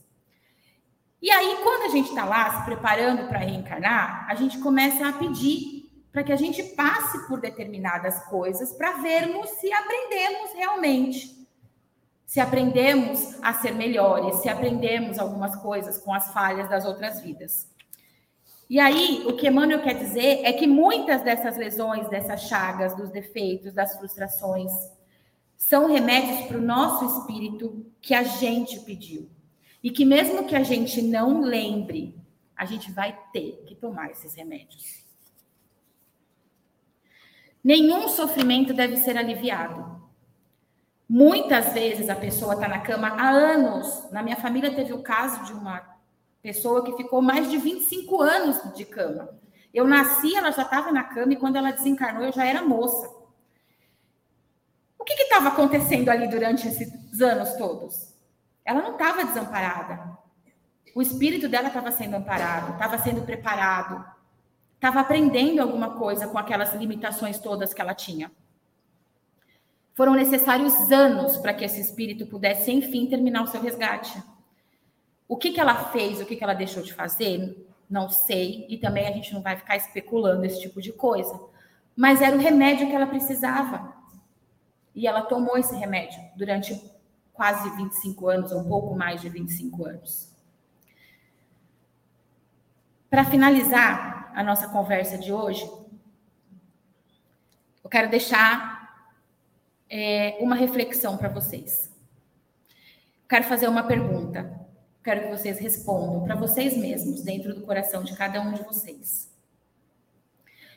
E 1.21 1.31
aí, 1.31 1.59
quando 1.63 1.83
a 1.83 1.89
gente 1.95 2.09
está 2.09 2.25
lá 2.25 2.59
se 2.59 2.65
preparando 2.65 3.29
para 3.29 3.41
reencarnar, 3.41 4.27
a 4.27 4.35
gente 4.35 4.59
começa 4.59 5.07
a 5.07 5.13
pedir 5.13 6.07
para 6.11 6.23
que 6.23 6.33
a 6.33 6.37
gente 6.37 6.63
passe 6.63 7.29
por 7.29 7.41
determinadas 7.41 8.25
coisas 8.25 8.73
para 8.73 9.03
vermos 9.03 9.51
se 9.51 9.71
aprendemos 9.71 10.53
realmente. 10.55 11.47
Se 12.25 12.41
aprendemos 12.41 13.37
a 13.43 13.53
ser 13.53 13.75
melhores, 13.75 14.37
se 14.37 14.49
aprendemos 14.49 15.19
algumas 15.19 15.57
coisas 15.57 15.99
com 15.99 16.15
as 16.15 16.33
falhas 16.33 16.71
das 16.71 16.87
outras 16.87 17.21
vidas. 17.21 17.69
E 18.71 18.81
aí, 18.81 19.25
o 19.27 19.37
que 19.37 19.47
Emmanuel 19.47 19.83
quer 19.83 19.95
dizer 19.95 20.41
é 20.43 20.53
que 20.55 20.67
muitas 20.67 21.23
dessas 21.23 21.59
lesões, 21.59 22.09
dessas 22.09 22.43
chagas, 22.45 22.97
dos 22.97 23.11
defeitos, 23.11 23.75
das 23.75 23.97
frustrações, 23.99 24.73
são 25.59 25.89
remédios 25.89 26.47
para 26.47 26.57
o 26.57 26.63
nosso 26.63 27.19
espírito 27.19 27.85
que 28.01 28.15
a 28.15 28.23
gente 28.23 28.79
pediu. 28.81 29.29
E 29.83 29.91
que 29.91 30.05
mesmo 30.05 30.47
que 30.47 30.55
a 30.55 30.63
gente 30.63 31.03
não 31.03 31.41
lembre, 31.41 32.17
a 32.57 32.65
gente 32.65 32.91
vai 32.93 33.19
ter 33.33 33.65
que 33.67 33.75
tomar 33.75 34.11
esses 34.11 34.35
remédios. 34.35 35.05
Nenhum 37.63 38.09
sofrimento 38.09 38.73
deve 38.73 38.97
ser 38.97 39.19
aliviado. 39.19 40.01
Muitas 41.09 41.73
vezes 41.73 42.09
a 42.09 42.15
pessoa 42.15 42.55
está 42.55 42.69
na 42.69 42.79
cama 42.79 43.09
há 43.09 43.29
anos. 43.29 44.09
Na 44.13 44.23
minha 44.23 44.37
família 44.37 44.75
teve 44.75 44.93
o 44.93 45.03
caso 45.03 45.45
de 45.45 45.53
uma 45.53 45.83
pessoa 46.41 46.85
que 46.85 46.97
ficou 46.97 47.21
mais 47.21 47.51
de 47.51 47.59
25 47.59 48.23
anos 48.23 48.75
de 48.75 48.85
cama. 48.85 49.29
Eu 49.75 49.87
nasci, 49.87 50.37
ela 50.37 50.53
já 50.53 50.63
estava 50.63 50.93
na 50.93 51.03
cama 51.03 51.33
e 51.33 51.37
quando 51.37 51.57
ela 51.57 51.73
desencarnou 51.73 52.25
eu 52.25 52.33
já 52.33 52.45
era 52.45 52.63
moça. 52.63 53.18
Estava 55.39 55.55
acontecendo 55.55 56.09
ali 56.09 56.27
durante 56.27 56.67
esses 56.67 57.21
anos 57.21 57.55
todos? 57.55 58.13
Ela 58.65 58.83
não 58.83 58.95
estava 58.95 59.25
desamparada. 59.25 60.19
O 60.97 61.01
espírito 61.01 61.49
dela 61.49 61.69
estava 61.69 61.93
sendo 61.93 62.17
amparado, 62.17 62.73
estava 62.73 62.99
sendo 62.99 63.23
preparado, 63.23 64.05
estava 64.75 64.99
aprendendo 64.99 65.61
alguma 65.61 65.97
coisa 65.97 66.27
com 66.27 66.37
aquelas 66.37 66.75
limitações 66.75 67.39
todas 67.39 67.73
que 67.73 67.81
ela 67.81 67.95
tinha. 67.95 68.33
Foram 69.95 70.15
necessários 70.15 70.91
anos 70.91 71.37
para 71.37 71.55
que 71.55 71.65
esse 71.65 71.81
espírito 71.81 72.27
pudesse, 72.27 72.73
enfim, 72.73 73.07
terminar 73.07 73.45
o 73.45 73.47
seu 73.47 73.63
resgate. 73.63 74.21
O 75.29 75.37
que, 75.37 75.53
que 75.53 75.61
ela 75.61 75.85
fez, 75.93 76.21
o 76.21 76.27
que, 76.27 76.35
que 76.35 76.43
ela 76.43 76.53
deixou 76.53 76.83
de 76.83 76.93
fazer, 76.93 77.65
não 77.89 78.11
sei, 78.11 78.67
e 78.69 78.77
também 78.77 79.07
a 79.07 79.13
gente 79.13 79.33
não 79.33 79.41
vai 79.41 79.57
ficar 79.57 79.77
especulando 79.77 80.45
esse 80.45 80.61
tipo 80.61 80.83
de 80.83 80.93
coisa. 80.93 81.41
Mas 81.95 82.21
era 82.21 82.35
o 82.35 82.41
remédio 82.41 82.89
que 82.89 82.97
ela 82.97 83.07
precisava. 83.07 83.98
E 84.99 85.07
ela 85.07 85.23
tomou 85.23 85.57
esse 85.57 85.77
remédio 85.77 86.21
durante 86.35 86.75
quase 87.33 87.71
25 87.77 88.29
anos, 88.29 88.51
ou 88.51 88.59
um 88.59 88.69
pouco 88.69 88.97
mais 88.97 89.21
de 89.21 89.29
25 89.29 89.87
anos. 89.87 90.37
Para 93.09 93.25
finalizar, 93.25 94.33
a 94.35 94.43
nossa 94.43 94.67
conversa 94.67 95.17
de 95.17 95.33
hoje, 95.33 95.63
eu 97.85 97.89
quero 97.89 98.11
deixar 98.11 99.07
é, 99.89 100.37
uma 100.41 100.57
reflexão 100.57 101.17
para 101.17 101.29
vocês. 101.29 101.97
Quero 103.29 103.45
fazer 103.45 103.69
uma 103.69 103.85
pergunta. 103.85 104.53
Quero 105.05 105.21
que 105.21 105.29
vocês 105.29 105.61
respondam 105.61 106.25
para 106.25 106.35
vocês 106.35 106.77
mesmos, 106.77 107.23
dentro 107.23 107.55
do 107.55 107.63
coração 107.63 108.03
de 108.03 108.17
cada 108.17 108.41
um 108.41 108.53
de 108.53 108.65
vocês. 108.65 109.33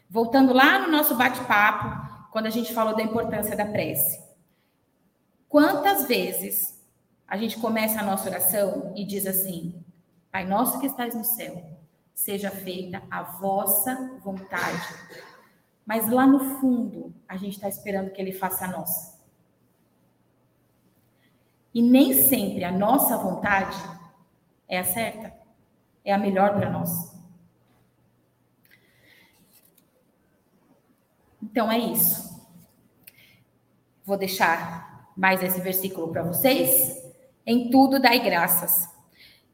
Voltando 0.08 0.54
lá 0.54 0.78
no 0.78 0.92
nosso 0.92 1.16
bate-papo, 1.16 2.11
quando 2.32 2.46
a 2.46 2.50
gente 2.50 2.74
falou 2.74 2.96
da 2.96 3.04
importância 3.04 3.56
da 3.56 3.66
prece. 3.66 4.24
Quantas 5.50 6.08
vezes 6.08 6.82
a 7.28 7.38
gente 7.38 7.60
começa 7.60 8.00
a 8.00 8.04
nossa 8.04 8.30
oração 8.30 8.94
e 8.96 9.06
diz 9.06 9.28
assim: 9.28 9.84
Pai 10.32 10.46
nosso 10.46 10.80
que 10.80 10.88
estás 10.88 11.14
no 11.14 11.26
céu, 11.26 11.62
seja 12.16 12.50
feita 12.50 13.04
a 13.12 13.22
vossa 13.22 14.18
vontade. 14.24 14.96
Mas 15.86 16.10
lá 16.10 16.26
no 16.26 16.58
fundo, 16.60 17.14
a 17.28 17.36
gente 17.36 17.54
está 17.54 17.68
esperando 17.68 18.12
que 18.12 18.22
ele 18.22 18.32
faça 18.32 18.64
a 18.64 18.70
nossa. 18.70 19.20
E 21.74 21.82
nem 21.82 22.14
sempre 22.14 22.64
a 22.64 22.72
nossa 22.72 23.18
vontade 23.18 23.78
é 24.70 24.80
a 24.80 24.84
certa, 24.86 25.34
é 26.04 26.14
a 26.14 26.18
melhor 26.18 26.54
para 26.54 26.70
nós. 26.70 27.11
Então 31.52 31.70
é 31.70 31.78
isso. 31.78 32.32
Vou 34.06 34.18
deixar 34.18 35.12
mais 35.18 35.44
esse 35.44 35.60
versículo 35.60 36.08
para 36.08 36.24
vocês. 36.24 36.98
Em 37.46 37.70
tudo 37.70 38.00
dai 38.00 38.20
graças. 38.24 38.90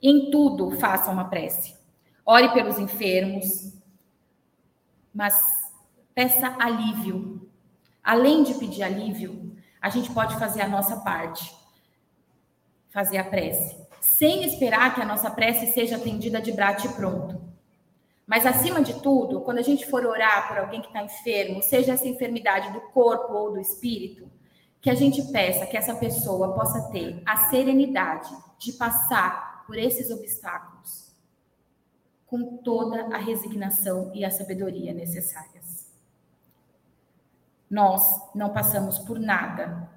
Em 0.01 0.29
tudo 0.29 0.71
faça 0.79 1.10
uma 1.10 1.25
prece. 1.25 1.75
Ore 2.23 2.53
pelos 2.53 2.77
enfermos, 2.77 3.73
mas 5.12 5.41
peça 6.13 6.55
alívio. 6.60 7.49
Além 8.03 8.43
de 8.43 8.53
pedir 8.53 8.83
alívio, 8.83 9.57
a 9.81 9.89
gente 9.89 10.12
pode 10.12 10.38
fazer 10.38 10.62
a 10.62 10.67
nossa 10.67 10.97
parte. 10.97 11.51
Fazer 12.89 13.17
a 13.17 13.23
prece, 13.23 13.75
sem 13.99 14.43
esperar 14.43 14.93
que 14.93 15.01
a 15.01 15.05
nossa 15.05 15.31
prece 15.31 15.73
seja 15.73 15.97
atendida 15.97 16.39
de 16.41 16.51
brate 16.51 16.88
pronto. 16.89 17.46
Mas, 18.28 18.46
acima 18.46 18.84
de 18.84 19.02
tudo, 19.02 19.40
quando 19.40 19.60
a 19.60 19.63
gente 19.63 19.90
for 19.90 20.06
orar 20.06 20.50
por 20.50 20.58
alguém 20.58 20.82
que 20.82 20.88
está 20.88 21.02
enfermo, 21.02 21.63
seja 21.63 21.94
essa 21.94 22.08
enfermidade 22.08 22.74
do 22.74 22.82
corpo 22.92 23.34
ou 23.34 23.54
do 23.54 23.60
espírito, 23.60 24.30
que 24.82 24.90
a 24.90 24.96
gente 24.96 25.32
peça 25.32 25.66
que 25.66 25.78
essa 25.78 25.96
pessoa 25.96 26.54
possa 26.54 26.92
ter 26.92 27.24
a 27.26 27.50
serenidade 27.50 28.30
de 28.60 28.74
passar 28.74 29.66
por 29.66 29.78
esses 29.78 30.12
obstáculos 30.12 31.16
com 32.26 32.58
toda 32.58 33.16
a 33.16 33.18
resignação 33.18 34.12
e 34.13 34.26
a 34.26 34.30
sabedoria 34.30 34.94
necessárias. 34.94 35.88
Nós 37.70 38.04
não 38.36 38.52
passamos 38.52 39.00
por 39.00 39.18
nada 39.20 39.90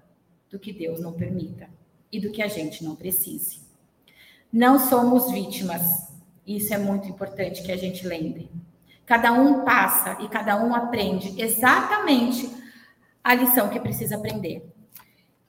do 0.49 0.59
que 0.59 0.73
Deus 0.73 1.01
não 1.01 1.13
permita 1.13 1.69
e 2.13 2.21
do 2.21 2.31
que 2.31 2.43
a 2.43 2.49
gente 2.49 2.85
não 2.85 2.95
precise. 2.95 3.61
Não 4.53 4.79
somos 4.79 5.31
vítimas 5.31 6.10
isso 6.47 6.73
é 6.73 6.79
muito 6.79 7.09
importante 7.09 7.63
que 7.63 7.73
a 7.73 7.77
gente 7.77 8.07
lembre. 8.07 8.51
Cada 9.07 9.33
um 9.33 9.65
passa 9.65 10.17
e 10.23 10.29
cada 10.29 10.57
um 10.63 10.75
aprende 10.75 11.41
exatamente 11.41 12.49
a 13.23 13.35
lição 13.35 13.69
que 13.69 13.81
precisa 13.81 14.17
aprender. 14.17 14.69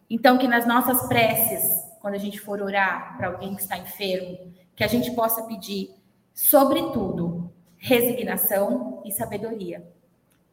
Então, 0.10 0.38
que 0.38 0.48
nas 0.48 0.68
nossas 0.68 1.08
preces, 1.08 1.64
quando 2.02 2.16
a 2.16 2.20
gente 2.20 2.40
for 2.40 2.62
orar 2.62 3.16
para 3.18 3.28
alguém 3.28 3.56
que 3.56 3.62
está 3.62 3.78
enfermo, 3.78 4.52
que 4.76 4.84
a 4.84 4.88
gente 4.88 5.12
possa 5.12 5.44
pedir, 5.44 5.96
sobretudo, 6.34 7.52
resignação 7.78 9.02
e 9.06 9.12
sabedoria. 9.12 9.88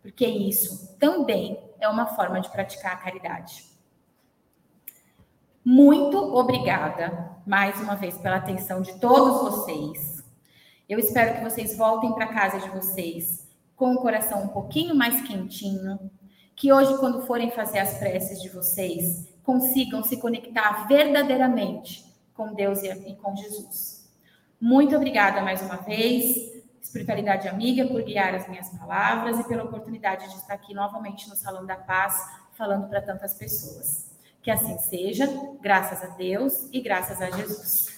Porque 0.02 0.26
isso 0.26 0.96
também 0.98 1.58
é 1.80 1.88
uma 1.88 2.06
forma 2.06 2.40
de 2.40 2.50
praticar 2.50 2.92
a 2.92 2.96
caridade. 2.96 3.64
Muito 5.64 6.16
obrigada 6.16 7.36
mais 7.46 7.78
uma 7.80 7.94
vez 7.94 8.16
pela 8.16 8.36
atenção 8.36 8.80
de 8.80 8.98
todos 8.98 9.42
vocês. 9.42 10.17
Eu 10.88 10.98
espero 10.98 11.34
que 11.34 11.44
vocês 11.44 11.76
voltem 11.76 12.14
para 12.14 12.28
casa 12.28 12.60
de 12.60 12.70
vocês 12.70 13.46
com 13.76 13.92
o 13.92 14.00
coração 14.00 14.44
um 14.44 14.48
pouquinho 14.48 14.94
mais 14.94 15.20
quentinho, 15.20 16.10
que 16.56 16.72
hoje, 16.72 16.96
quando 16.98 17.26
forem 17.26 17.50
fazer 17.50 17.78
as 17.78 17.98
preces 17.98 18.40
de 18.40 18.48
vocês, 18.48 19.28
consigam 19.44 20.02
se 20.02 20.16
conectar 20.16 20.88
verdadeiramente 20.88 22.04
com 22.32 22.54
Deus 22.54 22.82
e 22.82 23.14
com 23.16 23.36
Jesus. 23.36 24.10
Muito 24.58 24.96
obrigada 24.96 25.42
mais 25.42 25.60
uma 25.60 25.76
vez, 25.76 26.58
Espiritualidade 26.80 27.48
Amiga, 27.48 27.86
por 27.86 28.02
guiar 28.02 28.34
as 28.34 28.48
minhas 28.48 28.70
palavras 28.70 29.38
e 29.38 29.44
pela 29.46 29.64
oportunidade 29.64 30.26
de 30.30 30.36
estar 30.36 30.54
aqui 30.54 30.72
novamente 30.72 31.28
no 31.28 31.36
Salão 31.36 31.66
da 31.66 31.76
Paz, 31.76 32.16
falando 32.54 32.88
para 32.88 33.02
tantas 33.02 33.34
pessoas. 33.34 34.10
Que 34.42 34.50
assim 34.50 34.78
seja, 34.78 35.28
graças 35.60 36.02
a 36.02 36.14
Deus 36.16 36.66
e 36.72 36.80
graças 36.80 37.20
a 37.20 37.30
Jesus. 37.30 37.88